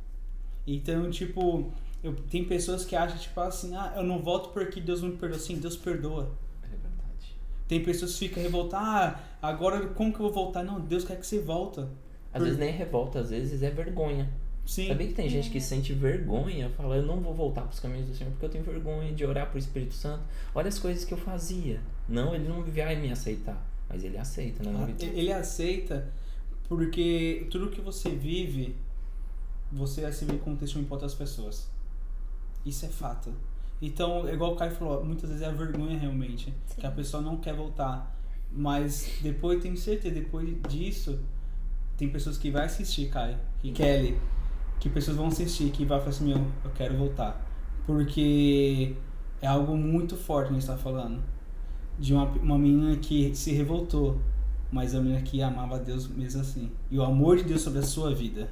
[0.67, 1.71] Então, tipo,
[2.03, 5.17] eu, tem pessoas que acham, tipo assim, ah, eu não volto porque Deus não me
[5.17, 5.39] perdoa.
[5.39, 6.31] Sim, Deus perdoa.
[6.61, 7.35] É verdade.
[7.67, 10.63] Tem pessoas que ficam revoltadas, ah, agora como que eu vou voltar?
[10.63, 11.89] Não, Deus quer que você volta.
[12.31, 14.29] Às vezes nem é revolta, às vezes é vergonha.
[14.67, 14.87] Sim.
[14.87, 18.07] Sabia que tem gente que sente vergonha, fala, eu não vou voltar para os caminhos
[18.07, 20.23] do Senhor porque eu tenho vergonha de orar pro Espírito Santo.
[20.53, 21.79] Olha as coisas que eu fazia.
[22.07, 23.59] Não, ele não vai me aceitar,
[23.89, 25.03] mas ele aceita, né, Ah?
[25.03, 26.11] Ele aceita
[26.67, 28.75] porque tudo que você vive,
[29.71, 31.69] você vai se ver como testemunho para outras pessoas.
[32.65, 33.31] Isso é fato.
[33.81, 36.81] Então, igual o Caio falou, muitas vezes é a vergonha realmente, Sim.
[36.81, 38.15] que a pessoa não quer voltar.
[38.51, 41.19] Mas depois, tenho certeza, depois disso,
[41.97, 44.17] tem pessoas que vai assistir, Caio, e Kelly,
[44.79, 47.45] que pessoas vão assistir, que vai falar assim, meu, eu quero voltar.
[47.85, 48.95] Porque
[49.41, 51.21] é algo muito forte que a gente tá falando.
[51.99, 54.19] De uma, uma menina que se revoltou,
[54.71, 56.71] mas a menina que amava a Deus mesmo assim.
[56.91, 58.49] E o amor de Deus sobre a sua vida.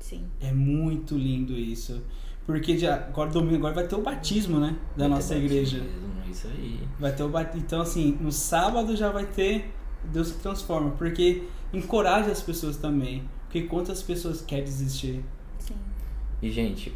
[0.00, 0.24] Sim.
[0.40, 2.02] É muito lindo isso.
[2.44, 4.76] Porque de agora domingo agora vai ter o batismo, né?
[4.96, 5.78] Da Vai ter nossa igreja.
[5.78, 6.80] batismo, Isso aí.
[7.00, 7.62] Vai ter o batismo.
[7.66, 9.72] Então, assim, no sábado já vai ter
[10.12, 10.90] Deus que transforma.
[10.92, 13.24] Porque encoraja as pessoas também.
[13.44, 15.24] Porque quantas pessoas querem desistir?
[15.58, 15.74] Sim.
[16.40, 16.92] E, gente,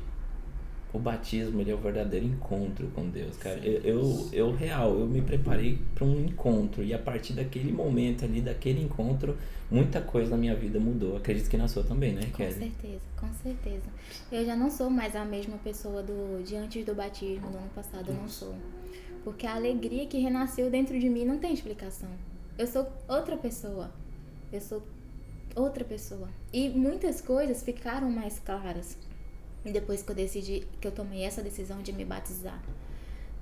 [0.93, 3.59] o batismo ele é o verdadeiro encontro com Deus, cara.
[3.64, 8.24] Eu, eu, eu, real, eu me preparei para um encontro e a partir daquele momento
[8.24, 9.36] ali, daquele encontro,
[9.70, 11.16] muita coisa na minha vida mudou.
[11.16, 12.55] Acredito que na sua também, né, Com Kelly?
[12.55, 13.86] certeza, com certeza.
[14.32, 17.70] Eu já não sou mais a mesma pessoa do de antes do batismo do ano
[17.74, 18.55] passado, eu não sou.
[19.22, 22.09] Porque a alegria que renasceu dentro de mim não tem explicação.
[22.59, 23.93] Eu sou outra pessoa.
[24.53, 24.82] Eu sou
[25.55, 26.28] outra pessoa.
[26.53, 28.97] E muitas coisas ficaram mais claras
[29.64, 32.61] depois que eu decidi, que eu tomei essa decisão de me batizar.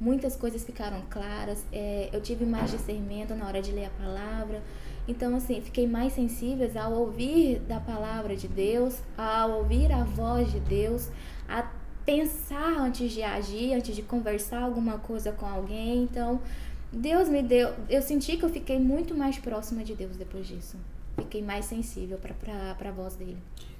[0.00, 4.62] Muitas coisas ficaram claras, é, eu tive mais discernimento na hora de ler a palavra.
[5.08, 10.52] Então, assim, fiquei mais sensível ao ouvir da palavra de Deus, ao ouvir a voz
[10.52, 11.08] de Deus,
[11.48, 11.68] a
[12.04, 16.04] pensar antes de agir, antes de conversar alguma coisa com alguém.
[16.04, 16.40] Então,
[16.92, 17.74] Deus me deu.
[17.88, 20.76] Eu senti que eu fiquei muito mais próxima de Deus depois disso.
[21.16, 23.36] Fiquei mais sensível para a voz dele.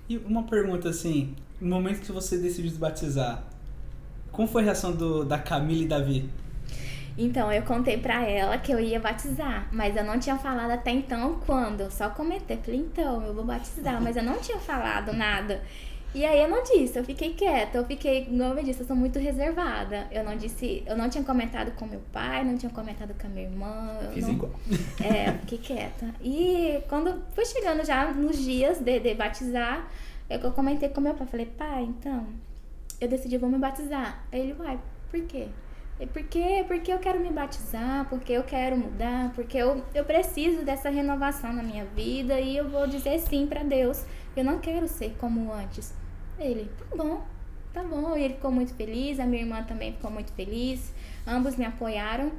[0.08, 3.44] E uma pergunta assim, no momento que você decidiu se batizar,
[4.32, 6.30] como foi a reação do, da Camila e Davi?
[7.18, 10.92] Então, eu contei pra ela que eu ia batizar, mas eu não tinha falado até
[10.92, 11.90] então quando.
[11.90, 15.60] Só comentei, falei, então, eu vou batizar, mas eu não tinha falado nada.
[16.14, 18.96] E aí eu não disse, eu fiquei quieta, eu fiquei, como eu disse, eu sou
[18.96, 20.06] muito reservada.
[20.10, 23.30] Eu não disse, eu não tinha comentado com meu pai, não tinha comentado com a
[23.30, 23.98] minha irmã.
[24.02, 24.52] eu Fiz não- igual.
[25.04, 26.06] é, fiquei quieta.
[26.22, 29.86] E quando foi chegando já nos dias de, de batizar,
[30.30, 31.26] é que eu comentei com meu pai.
[31.26, 32.26] Falei, pai, então,
[33.00, 34.24] eu decidi, eu vou me batizar.
[34.32, 34.78] Aí ele, uai,
[35.10, 35.46] por quê?
[36.00, 36.64] E por quê?
[36.66, 41.52] Porque eu quero me batizar, porque eu quero mudar, porque eu, eu preciso dessa renovação
[41.52, 44.04] na minha vida e eu vou dizer sim pra Deus.
[44.38, 45.92] Eu não quero ser como antes.
[46.38, 47.24] Ele, tá bom,
[47.74, 48.16] tá bom.
[48.16, 50.94] E ele ficou muito feliz, a minha irmã também ficou muito feliz.
[51.26, 52.30] Ambos me apoiaram.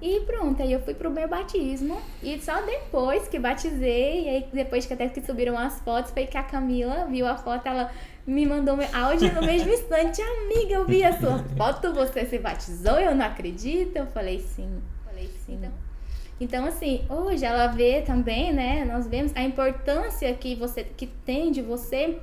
[0.00, 2.00] E pronto, aí eu fui pro meu batismo.
[2.22, 6.26] E só depois que batizei, e aí depois que até que subiram as fotos, foi
[6.26, 7.92] que a Camila viu a foto, ela
[8.26, 10.22] me mandou um áudio no mesmo instante.
[10.22, 13.94] Amiga, eu vi a sua foto, você se batizou, eu não acredito.
[13.94, 15.56] Eu falei sim, falei sim.
[15.56, 15.70] Então,
[16.66, 18.84] assim, hoje ela vê também, né?
[18.84, 22.20] Nós vemos a importância que você que tem de você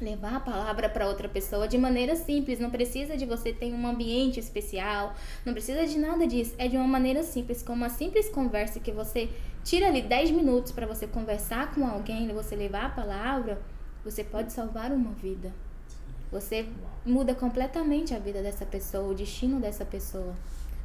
[0.00, 3.86] levar a palavra para outra pessoa de maneira simples, não precisa de você ter um
[3.86, 8.28] ambiente especial, não precisa de nada disso, é de uma maneira simples, com uma simples
[8.28, 9.28] conversa que você
[9.62, 13.62] tira ali 10 minutos para você conversar com alguém, você levar a palavra,
[14.04, 15.52] você pode salvar uma vida.
[16.32, 16.66] Você
[17.04, 20.34] muda completamente a vida dessa pessoa, o destino dessa pessoa.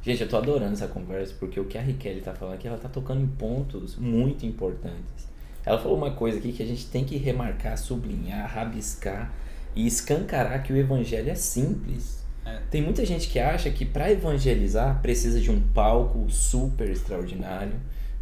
[0.08, 2.78] Gente, eu tô adorando essa conversa porque o que a Riquelme tá falando aqui, ela
[2.78, 5.28] tá tocando em pontos muito importantes.
[5.66, 9.30] Ela falou uma coisa aqui que a gente tem que remarcar, sublinhar, rabiscar
[9.76, 12.24] e escancarar que o evangelho é simples.
[12.42, 12.58] É.
[12.70, 17.74] Tem muita gente que acha que para evangelizar precisa de um palco super extraordinário,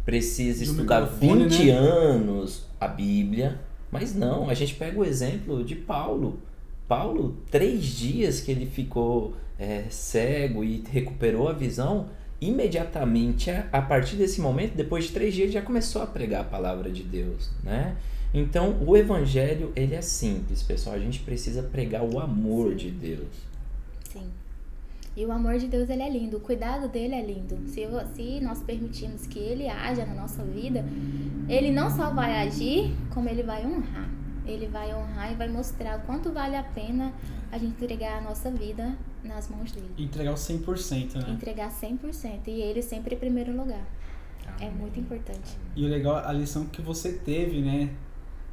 [0.03, 1.71] precisa De estudar microfone, 20 né?
[1.71, 6.41] anos a Bíblia, mas não, a gente pega o exemplo de Paulo.
[6.85, 12.07] Paulo, três dias que ele ficou é, cego e recuperou a visão,
[12.39, 16.45] imediatamente, a, a partir desse momento, depois de três dias, já começou a pregar a
[16.45, 17.95] palavra de Deus, né?
[18.33, 20.95] Então, o evangelho, ele é simples, pessoal.
[20.95, 23.27] A gente precisa pregar o amor de Deus.
[24.11, 24.29] Sim.
[25.15, 27.57] E o amor de Deus ele é lindo, o cuidado dele é lindo.
[27.67, 30.85] Se, se nós permitirmos que ele haja na nossa vida,
[31.49, 34.09] ele não só vai agir, como ele vai honrar.
[34.45, 37.11] Ele vai honrar e vai mostrar quanto vale a pena
[37.51, 39.89] a gente entregar a nossa vida nas mãos dele.
[39.97, 41.33] Entregar o 100%, né?
[41.33, 42.47] Entregar 100%.
[42.47, 43.85] E ele sempre em primeiro lugar.
[44.59, 45.57] É muito importante.
[45.75, 47.89] E o legal, a lição que você teve, né?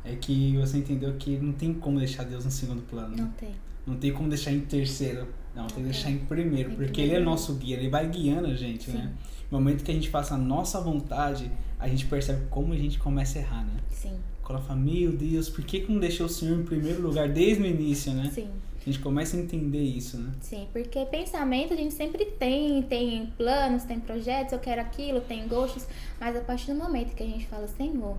[0.04, 3.16] É que você entendeu que não tem como deixar Deus no segundo plano.
[3.16, 3.54] Não tem.
[3.86, 5.28] Não tem como deixar em terceiro.
[5.54, 6.72] Não, tem que deixar em primeiro.
[6.72, 7.24] Em porque ele é primeiro.
[7.24, 8.98] nosso guia, ele vai guiando a gente, Sim.
[8.98, 9.12] né?
[9.50, 12.98] No momento que a gente faça a nossa vontade, a gente percebe como a gente
[12.98, 13.76] começa a errar, né?
[13.88, 17.28] Sim, Quando fala, meu Deus, por que, que não deixou o Senhor em primeiro lugar
[17.28, 18.30] desde o início, né?
[18.34, 18.48] sim.
[18.86, 20.30] A gente começa a entender isso, né?
[20.42, 25.48] Sim, porque pensamento a gente sempre tem, tem planos, tem projetos, eu quero aquilo, tem
[25.48, 25.86] gostos,
[26.20, 28.18] mas a partir do momento que a gente fala, Senhor,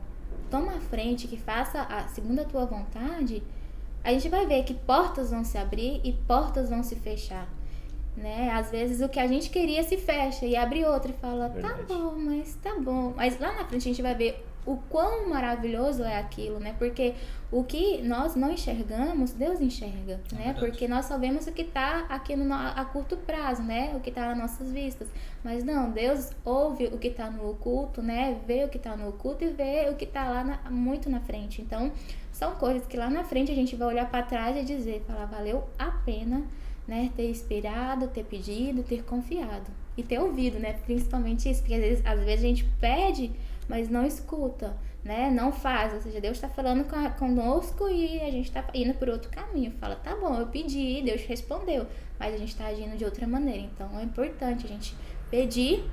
[0.50, 3.44] toma a frente, que faça a segundo a tua vontade,
[4.04, 7.48] a gente vai ver que portas vão se abrir e portas vão se fechar.
[8.18, 8.50] Né?
[8.52, 11.84] Às vezes o que a gente queria se fecha e abre outra e fala, Verdade.
[11.84, 13.14] tá bom, mas tá bom.
[13.16, 16.74] Mas lá na frente a gente vai ver o quão maravilhoso é aquilo, né?
[16.80, 17.14] Porque
[17.52, 20.44] o que nós não enxergamos, Deus enxerga, É né?
[20.46, 20.60] verdade.
[20.60, 23.94] Porque nós só vemos o que tá aqui no, a curto prazo, né?
[23.96, 25.08] O que tá nas nossas vistas.
[25.44, 28.40] Mas não, Deus ouve o que tá no oculto, né?
[28.48, 31.20] Vê o que tá no oculto e vê o que tá lá na- muito na
[31.20, 31.62] frente.
[31.62, 31.92] Então,
[32.32, 35.26] são coisas que lá na frente a gente vai olhar para trás e dizer, falar,
[35.26, 36.42] valeu a pena,
[36.88, 37.12] né?
[37.16, 39.68] Ter esperado, ter pedido, ter confiado.
[39.98, 40.74] E ter ouvido, né?
[40.86, 43.32] Principalmente isso, porque às vezes, às vezes a gente pede,
[43.68, 45.30] mas não escuta, né?
[45.30, 45.94] Não faz.
[45.94, 46.86] Ou seja, Deus está falando
[47.18, 49.72] conosco e a gente está indo por outro caminho.
[49.80, 51.86] Fala, tá bom, eu pedi, Deus respondeu,
[52.20, 53.62] mas a gente está agindo de outra maneira.
[53.62, 54.96] Então é importante a gente
[55.30, 55.84] pedir,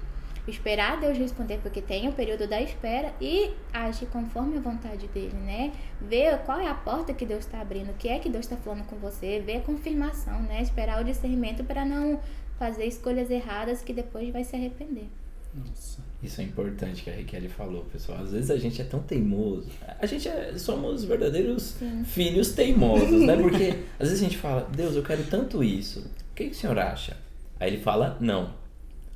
[0.46, 5.36] esperar Deus responder, porque tem o período da espera e agir conforme a vontade dele,
[5.36, 5.72] né?
[6.00, 8.56] Ver qual é a porta que Deus está abrindo, o que é que Deus está
[8.56, 10.60] falando com você, ver a confirmação, né?
[10.62, 12.18] Esperar o discernimento para não
[12.58, 15.08] fazer escolhas erradas que depois vai se arrepender.
[15.54, 16.11] Nossa.
[16.22, 18.18] Isso é importante que a Raquel falou, pessoal.
[18.22, 19.66] Às vezes a gente é tão teimoso.
[19.98, 22.04] A gente é, somos verdadeiros Sim.
[22.04, 23.36] filhos teimosos, né?
[23.36, 26.00] Porque às vezes a gente fala, Deus, eu quero tanto isso.
[26.00, 27.16] O que, que o senhor acha?
[27.58, 28.54] Aí ele fala, não.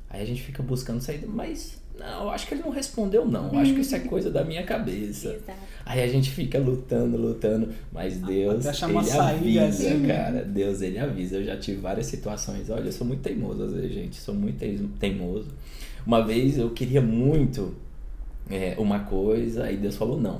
[0.09, 3.51] Aí a gente fica buscando saída, mas não, eu acho que ele não respondeu, não.
[3.51, 5.29] Eu acho que isso é coisa da minha cabeça.
[5.29, 5.59] Exato.
[5.85, 10.07] Aí a gente fica lutando, lutando, mas Deus, Até achar uma ele saída, avisa, assim.
[10.07, 10.43] cara.
[10.43, 11.37] Deus, ele avisa.
[11.37, 12.69] Eu já tive várias situações.
[12.69, 14.15] Olha, eu sou muito teimoso às vezes, gente.
[14.17, 14.59] Sou muito
[14.99, 15.47] teimoso.
[16.07, 17.75] Uma vez eu queria muito
[18.49, 20.39] é, uma coisa, aí Deus falou não.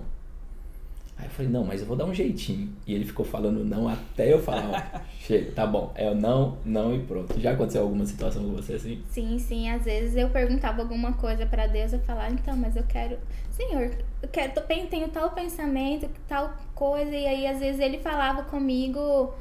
[1.18, 2.70] Aí eu falei, não, mas eu vou dar um jeitinho.
[2.86, 5.92] E ele ficou falando não até eu falar, ó, chega, tá bom.
[5.94, 7.38] É o não, não e pronto.
[7.38, 9.04] Já aconteceu alguma situação com você assim?
[9.10, 9.70] Sim, sim.
[9.70, 13.18] Às vezes eu perguntava alguma coisa pra Deus, eu falava, então, mas eu quero,
[13.52, 13.92] Senhor,
[14.22, 19.34] eu quero, tô, tenho tal pensamento, tal coisa, e aí às vezes ele falava comigo,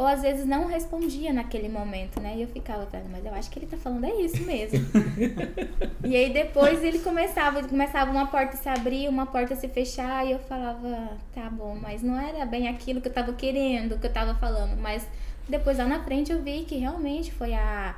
[0.00, 2.32] ou às vezes não respondia naquele momento, né?
[2.34, 4.80] E eu ficava, "Pera, mas eu acho que ele tá falando é isso mesmo.
[6.02, 10.32] e aí depois ele começava, começava uma porta se abrir, uma porta se fechar, e
[10.32, 14.12] eu falava, tá bom, mas não era bem aquilo que eu tava querendo, que eu
[14.12, 15.06] tava falando, mas
[15.46, 17.94] depois lá na frente eu vi que realmente foi a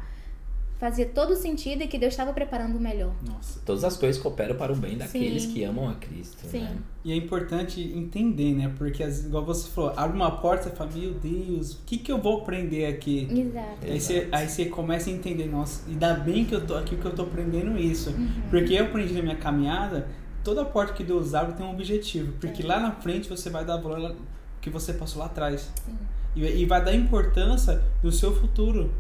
[0.83, 3.15] fazia todo sentido e que Deus estava preparando o melhor.
[3.25, 3.61] Nossa.
[3.65, 5.53] Todas as coisas cooperam para o bem daqueles Sim.
[5.53, 6.63] que amam a Cristo, Sim.
[6.63, 6.77] né?
[7.05, 8.75] E é importante entender, né?
[8.77, 12.19] Porque, igual você falou, abre uma porta e fala, meu Deus, o que, que eu
[12.19, 13.29] vou aprender aqui?
[13.31, 13.79] Exato.
[13.81, 17.05] Aí você, aí você começa a entender, nossa, ainda bem que eu tô aqui, que
[17.05, 18.11] eu tô aprendendo isso.
[18.11, 18.29] Uhum.
[18.51, 20.09] Porque eu aprendi na minha caminhada,
[20.43, 22.33] toda porta que Deus abre tem um objetivo.
[22.41, 22.67] Porque É.
[22.67, 24.17] lá na frente você vai dar valor
[24.61, 25.71] que você passou lá atrás.
[25.87, 25.97] Sim.
[26.35, 28.93] E, e vai dar importância no seu futuro.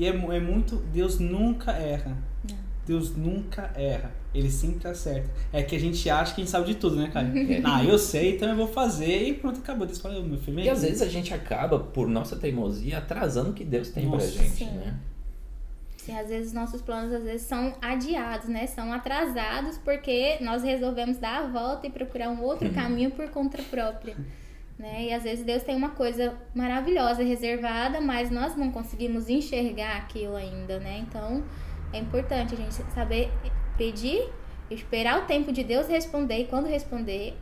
[0.00, 0.76] E é, é muito.
[0.92, 2.16] Deus nunca erra.
[2.48, 2.56] Não.
[2.86, 4.10] Deus nunca erra.
[4.34, 5.28] Ele sempre acerta.
[5.52, 7.28] É que a gente acha que a gente sabe de tudo, né, cara?
[7.64, 9.86] Ah, eu sei, então eu vou fazer e pronto, acabou.
[9.86, 12.98] Deus fala, "Ô, meu filho, E às aqui." vezes a gente acaba, por nossa teimosia,
[12.98, 14.64] atrasando o que Deus tem pra Nossa, gente, sim.
[14.70, 14.94] né?
[15.96, 18.66] Sim, às vezes nossos planos às vezes são adiados, né?
[18.66, 22.74] São atrasados porque nós resolvemos dar a volta e procurar um outro Uhum.
[22.74, 24.16] caminho por conta própria.
[24.80, 25.08] Né?
[25.08, 30.34] E às vezes Deus tem uma coisa maravilhosa reservada, mas nós não conseguimos enxergar aquilo
[30.34, 31.04] ainda, né?
[31.06, 31.44] Então
[31.92, 33.30] é importante a gente saber
[33.76, 34.30] pedir,
[34.70, 37.36] esperar o tempo de Deus responder e quando responder,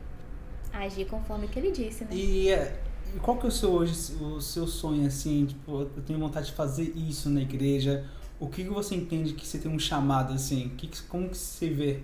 [0.73, 2.11] agir conforme que ele disse, né?
[2.11, 2.77] E, é,
[3.15, 5.47] e qual que é o seu, hoje, o seu sonho, assim?
[5.47, 8.05] Tipo, eu tenho vontade de fazer isso na igreja.
[8.41, 10.71] O que, você entende que você tem um chamado, assim?
[10.77, 12.01] Que- como que você vê?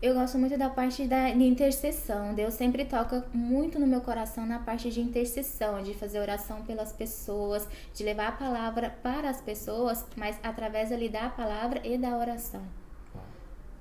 [0.00, 2.32] Eu gosto muito da parte da de intercessão.
[2.32, 6.92] Deus sempre toca muito no meu coração na parte de intercessão, de fazer oração pelas
[6.92, 12.16] pessoas, de levar a palavra para as pessoas, mas através ali da palavra e da
[12.16, 12.62] oração.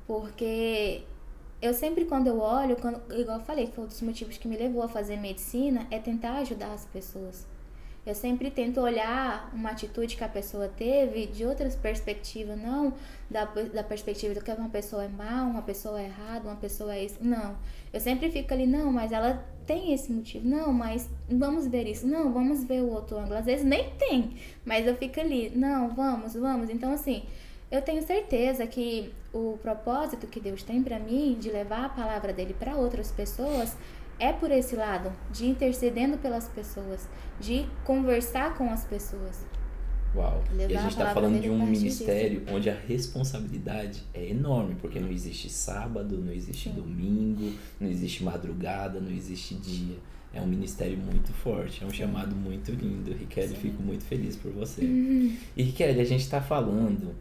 [0.07, 1.03] Porque
[1.61, 4.47] eu sempre quando eu olho, quando, igual eu falei, que foi um dos motivos que
[4.47, 7.45] me levou a fazer medicina, é tentar ajudar as pessoas.
[8.07, 12.93] Eu sempre tento olhar uma atitude que a pessoa teve de outras perspectivas, não
[13.29, 16.95] da, da perspectiva do que uma pessoa é má, uma pessoa é errada, uma pessoa
[16.95, 17.17] é isso.
[17.19, 17.57] Não.
[17.91, 20.47] Eu sempre fico ali, não, mas ela tem esse motivo.
[20.47, 22.07] Não, mas vamos ver isso.
[22.07, 23.35] Não, vamos ver o outro ângulo.
[23.35, 26.69] Às vezes nem tem, mas eu fico ali, não, vamos, vamos.
[26.69, 27.23] Então, assim,
[27.69, 32.31] eu tenho certeza que o propósito que Deus tem para mim de levar a palavra
[32.31, 33.75] dele para outras pessoas
[34.19, 37.07] é por esse lado, de intercedendo pelas pessoas,
[37.39, 39.45] de conversar com as pessoas.
[40.15, 40.43] Uau.
[40.55, 44.99] Levar e a gente está falando de um ministério onde a responsabilidade é enorme, porque
[44.99, 46.75] não existe sábado, não existe Sim.
[46.75, 49.95] domingo, não existe madrugada, não existe dia.
[50.33, 53.11] É um ministério muito forte, é um chamado muito lindo.
[53.13, 53.53] Riquelme.
[53.53, 53.59] Uhum.
[53.59, 54.83] fico muito feliz por você.
[54.83, 57.15] E Riquelme, a gente está falando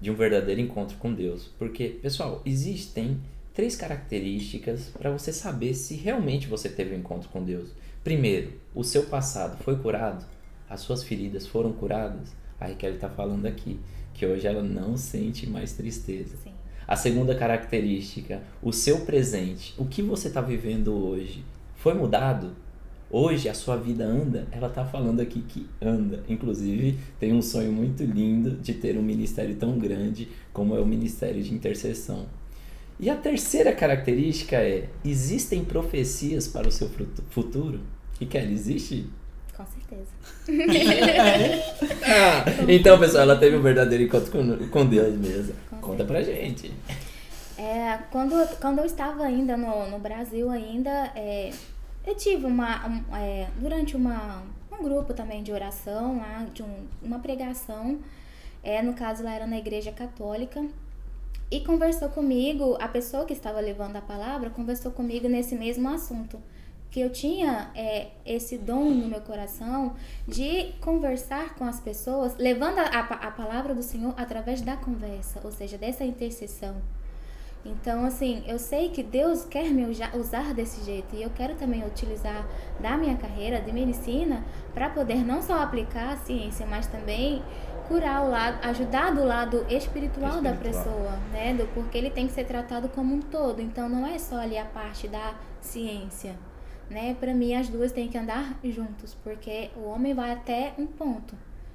[0.00, 3.20] de um verdadeiro encontro com Deus, porque, pessoal, existem
[3.54, 7.70] três características para você saber se realmente você teve um encontro com Deus.
[8.02, 10.26] Primeiro, o seu passado foi curado?
[10.68, 12.34] As suas feridas foram curadas?
[12.60, 13.78] A Raquel está falando aqui
[14.12, 16.36] que hoje ela não sente mais tristeza.
[16.42, 16.52] Sim.
[16.86, 21.44] A segunda característica, o seu presente, o que você está vivendo hoje,
[21.76, 22.54] foi mudado?
[23.10, 24.48] Hoje a sua vida anda?
[24.50, 26.24] Ela está falando aqui que anda.
[26.28, 30.86] Inclusive, tem um sonho muito lindo de ter um ministério tão grande como é o
[30.86, 32.26] ministério de intercessão.
[32.98, 36.88] E a terceira característica é: existem profecias para o seu
[37.30, 37.80] futuro?
[38.20, 39.10] E Kelly, existe?
[39.56, 40.10] Com certeza.
[42.04, 45.54] Ah, então, pessoal, ela teve um verdadeiro encontro com, com Deus mesmo.
[45.70, 46.72] Com Conta pra gente.
[47.56, 51.50] É, quando, quando eu estava ainda no, no Brasil ainda, é,
[52.06, 54.42] eu tive uma, um, é, durante uma,
[54.72, 57.98] um grupo também de oração lá, de um- uma pregação,
[58.62, 60.64] é, no caso lá era na igreja católica,
[61.50, 66.40] e conversou comigo, a pessoa que estava levando a palavra conversou comigo nesse mesmo assunto.
[66.90, 69.94] Que eu tinha é, esse dom no meu coração
[70.26, 75.50] de conversar com as pessoas, levando a, a, palavra do Senhor através da conversa, ou
[75.50, 76.76] seja, dessa intercessão.
[77.64, 81.84] Então, assim, eu sei que Deus quer me usar desse jeito e eu quero também
[81.84, 82.46] utilizar
[82.78, 87.42] da minha carreira de medicina para poder não só aplicar a ciência, mas também
[87.88, 90.84] curar o lado, ajudar do lado espiritual, da Espiritual.
[90.84, 91.54] pessoa, né?
[91.54, 93.60] Do, porque ele tem que ser tratado como um todo.
[93.60, 96.34] Então, não é só ali a parte da ciência,
[96.90, 97.14] né?
[97.18, 101.34] Para mim, as duas têm que andar juntos, porque o homem vai até um ponto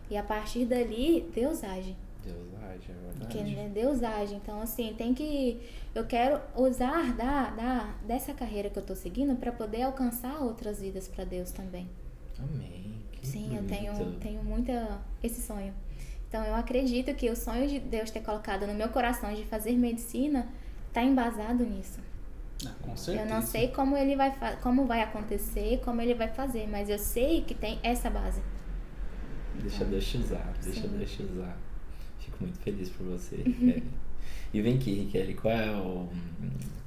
[0.09, 1.95] e a partir dali Deus age.
[2.23, 3.55] Deus age, é Porque verdade.
[3.55, 4.35] né, Deus age.
[4.35, 5.59] Então, assim, tem que.
[5.95, 10.81] Eu quero usar da, da, dessa carreira que eu tô seguindo para poder alcançar outras
[10.81, 11.87] vidas para Deus também.
[12.37, 12.95] Amém.
[13.11, 15.73] Que Sim, eu tenho, tenho muita esse sonho.
[16.29, 19.73] Então, eu acredito que o sonho de Deus ter colocado no meu coração de fazer
[19.73, 20.47] medicina
[20.93, 21.99] tá embasado nisso.
[22.65, 23.27] Ah, com certeza.
[23.27, 26.99] Eu não sei como ele vai como vai acontecer, como ele vai fazer, mas eu
[26.99, 28.41] sei que tem essa base.
[29.61, 30.87] Deixa Deus te usar, deixa Sim.
[30.89, 31.57] Deus usar.
[32.19, 33.83] Fico muito feliz por você, Riquelme.
[34.53, 36.09] E vem aqui, Riquelme, qual é o,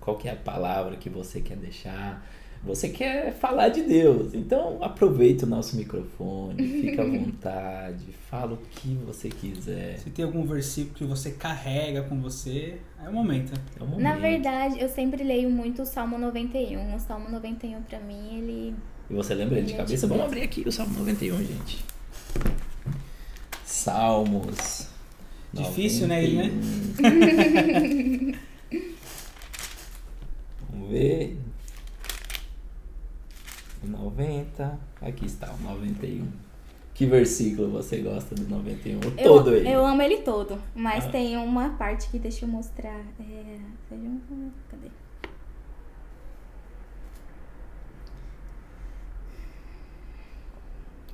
[0.00, 2.24] qual que é a palavra que você quer deixar?
[2.64, 8.58] Você quer falar de Deus, então aproveita o nosso microfone, fica à vontade, fala o
[8.70, 9.98] que você quiser.
[9.98, 13.52] Se tem algum versículo que você carrega com você, é o momento.
[13.78, 14.02] É o momento.
[14.02, 16.94] Na verdade, eu sempre leio muito o Salmo 91.
[16.94, 18.74] O Salmo 91 pra mim, ele
[19.10, 20.06] E você lembra ele de é cabeça?
[20.06, 21.84] de Vamos abrir aqui o Salmo 91, gente.
[23.64, 24.86] Salmos.
[25.52, 26.50] Difícil, né, ele, né?
[27.00, 28.32] 91.
[30.70, 31.41] Vamos ver.
[33.82, 34.78] O 90.
[35.00, 36.26] Aqui está, o 91.
[36.94, 39.00] Que versículo você gosta do 91?
[39.16, 39.68] Eu, Todo ele.
[39.68, 41.10] eu amo ele todo, mas Ah.
[41.10, 43.00] tem uma parte que deixa eu mostrar.
[43.18, 43.58] É,
[44.70, 44.88] cadê?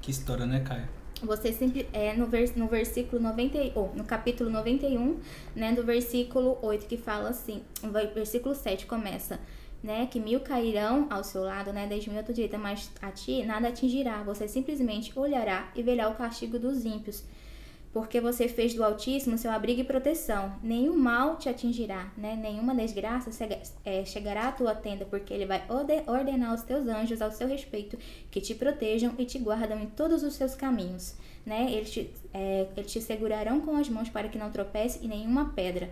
[0.00, 0.88] Que história, né, Caio?
[1.22, 5.18] Você sempre é no, vers, no versículo 90, e- ou no capítulo 91,
[5.54, 9.40] né, do versículo 8 que fala assim, o versículo 7 começa,
[9.82, 13.10] né, que mil cairão ao seu lado, né, dez mil à tua direita, mas a
[13.10, 14.22] ti nada atingirá.
[14.22, 17.24] Você simplesmente olhará e verá o castigo dos ímpios.
[17.90, 20.52] Porque você fez do Altíssimo seu abrigo e proteção.
[20.62, 22.36] Nenhum mal te atingirá, né?
[22.36, 23.30] Nenhuma desgraça
[23.82, 27.48] é, chegará à tua tenda, porque ele vai orde- ordenar os teus anjos ao seu
[27.48, 27.96] respeito,
[28.30, 31.16] que te protejam e te guardam em todos os seus caminhos,
[31.46, 31.72] né?
[31.72, 35.54] Eles te, é, eles te segurarão com as mãos para que não tropece em nenhuma
[35.54, 35.88] pedra.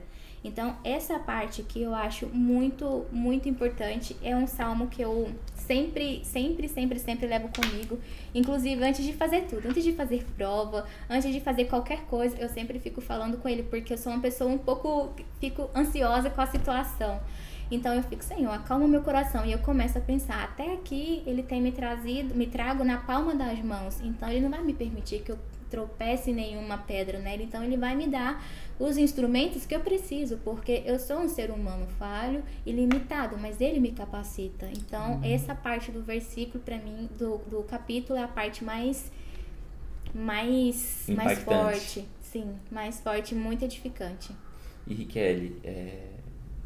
[0.47, 6.25] Então, essa parte que eu acho muito, muito importante é um salmo que eu sempre,
[6.25, 7.99] sempre, sempre, sempre levo comigo.
[8.33, 12.49] Inclusive, antes de fazer tudo, antes de fazer prova, antes de fazer qualquer coisa, eu
[12.49, 16.41] sempre fico falando com ele, porque eu sou uma pessoa um pouco, fico ansiosa com
[16.41, 17.21] a situação.
[17.69, 19.45] Então eu fico, Senhor, acalma meu coração.
[19.45, 23.35] E eu começo a pensar, até aqui ele tem me trazido, me trago na palma
[23.35, 24.01] das mãos.
[24.01, 25.39] Então ele não vai me permitir que eu
[25.71, 27.45] tropece em nenhuma pedra nele.
[27.45, 28.45] Então ele vai me dar
[28.79, 33.61] os instrumentos que eu preciso, porque eu sou um ser humano falho e limitado, mas
[33.61, 34.69] ele me capacita.
[34.73, 35.25] Então Uhum.
[35.25, 39.11] essa parte do versículo para mim do, do capítulo é a parte mais
[40.15, 41.45] mais mais Impactante.
[41.45, 44.33] forte, sim, mais forte, muito edificante.
[44.87, 46.11] E Riquelme, é,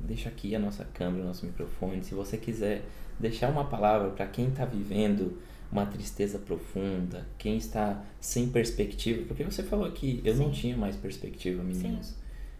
[0.01, 2.03] deixa aqui a nossa câmera, o nosso microfone.
[2.05, 2.83] Se você quiser
[3.19, 5.39] deixar uma palavra para quem está vivendo
[5.71, 10.61] uma tristeza profunda, quem está sem perspectiva, porque você falou que eu não Sim.
[10.61, 12.15] tinha mais perspectiva, meninos.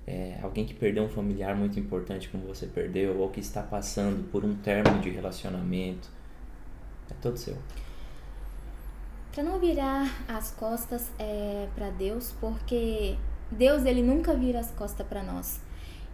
[0.07, 4.29] É, alguém que perdeu um familiar muito importante como você perdeu, ou que está passando
[4.31, 6.09] por um término de relacionamento,
[7.11, 7.57] é todo seu.
[9.33, 13.17] Para não virar as costas é, para Deus, porque
[13.51, 15.61] Deus ele nunca vira as costas para nós.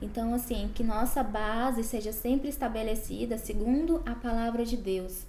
[0.00, 5.24] Então assim, que nossa base seja sempre estabelecida segundo a palavra de Deus.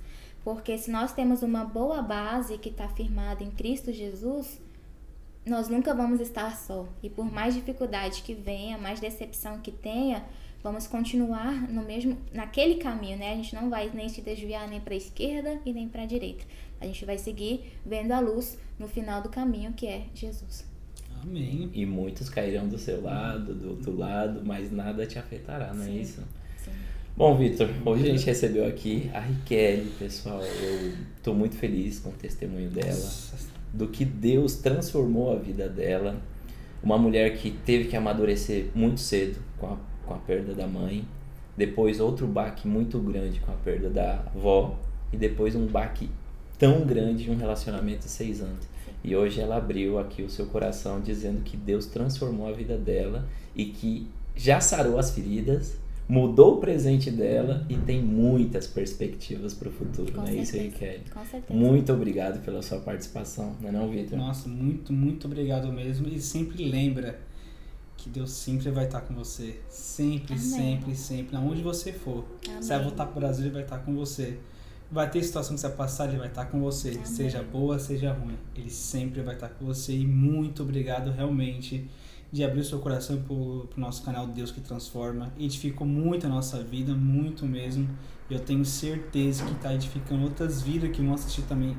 [0.48, 4.62] Porque se nós temos uma boa base que está firmada em Cristo Jesus,
[5.46, 6.88] nós nunca vamos estar só.
[7.04, 10.24] E por mais dificuldade que venha, mais decepção que tenha,
[10.64, 13.34] vamos continuar no mesmo naquele caminho, né?
[13.34, 16.06] A gente não vai nem se desviar nem para a esquerda e nem para a
[16.06, 16.46] direita.
[16.80, 20.66] A gente vai seguir vendo a luz no final do caminho, que é Jesus.
[21.22, 21.70] Amém.
[21.74, 25.88] E muitos cairão do seu lado, do outro lado, mas nada te afetará, não é
[25.88, 26.00] Sim.
[26.00, 26.24] isso?
[27.18, 30.40] Bom, Vitor, hoje a gente recebeu aqui a Riquelme, pessoal.
[30.40, 30.94] Eu
[31.24, 33.10] tô muito feliz com o testemunho dela,
[33.74, 36.22] do que Deus transformou a vida dela.
[36.84, 41.08] Uma mulher que teve que amadurecer muito cedo com a, com a perda da mãe,
[41.58, 44.80] depois outro baque muito grande com a perda da avó,
[45.12, 46.12] e depois um baque
[46.60, 48.68] tão grande de um relacionamento de seis anos.
[49.04, 53.28] E hoje ela abriu aqui o seu coração dizendo que Deus transformou a vida dela
[53.56, 59.68] e que já sarou as feridas, mudou o presente dela e tem muitas perspectivas para
[59.68, 60.86] o futuro, Com não é isso, certeza.
[60.86, 61.10] Riquelme?
[61.14, 61.60] Com certeza.
[61.60, 64.18] Muito obrigado pela sua participação, não é não, Vitor?
[64.18, 66.08] Nossa, muito, muito obrigado mesmo.
[66.08, 67.20] E sempre lembra
[67.98, 69.60] que Deus sempre vai estar com você.
[69.70, 70.46] Sempre, Amém.
[70.46, 71.36] sempre, sempre.
[71.36, 72.26] Aonde você for.
[72.48, 72.62] Amém.
[72.62, 74.38] Você vai voltar pro Brasil, ele vai estar com você.
[74.90, 76.92] Vai ter situação que você vai passar, ele vai estar com você.
[76.92, 77.06] Amém.
[77.06, 78.38] Seja boa, seja ruim.
[78.56, 79.94] Ele sempre vai estar com você.
[79.94, 81.90] E muito obrigado realmente
[82.32, 85.34] de abrir o seu coração pro, pro nosso canal Deus que Transforma.
[85.38, 87.90] Edificou muito a nossa vida, muito mesmo.
[88.30, 91.78] E eu tenho certeza que está edificando outras vidas que vão assistir também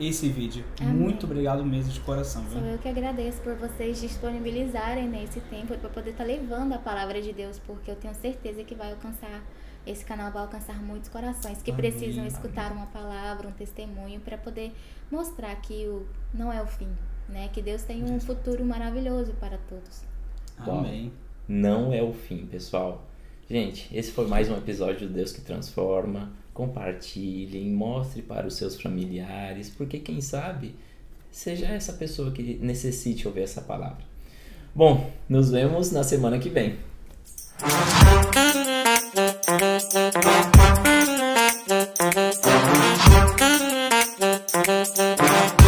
[0.00, 0.64] esse vídeo.
[0.80, 0.94] Amém.
[0.94, 2.42] Muito obrigado mesmo de coração.
[2.50, 2.70] Sou Viu?
[2.70, 7.32] eu que agradeço por vocês disponibilizarem nesse tempo para poder estar levando a palavra de
[7.32, 9.42] Deus, porque eu tenho certeza que vai alcançar,
[9.86, 14.38] esse canal vai alcançar muitos corações que Amém, precisam escutar uma palavra, um testemunho, para
[14.38, 14.72] poder
[15.10, 16.88] mostrar que o, não é o fim,
[17.30, 17.48] né?
[17.52, 20.02] Que Deus tem um futuro maravilhoso para todos.
[20.58, 21.12] Amém.
[21.48, 23.06] Não é o fim, pessoal.
[23.48, 26.32] Gente, esse foi mais um episódio do Deus que Transforma.
[26.52, 30.74] Compartilhem, mostre para os seus familiares, porque quem sabe
[31.30, 34.04] seja essa pessoa que necessite ouvir essa palavra.
[34.74, 36.78] Bom, nos vemos na semana que vem.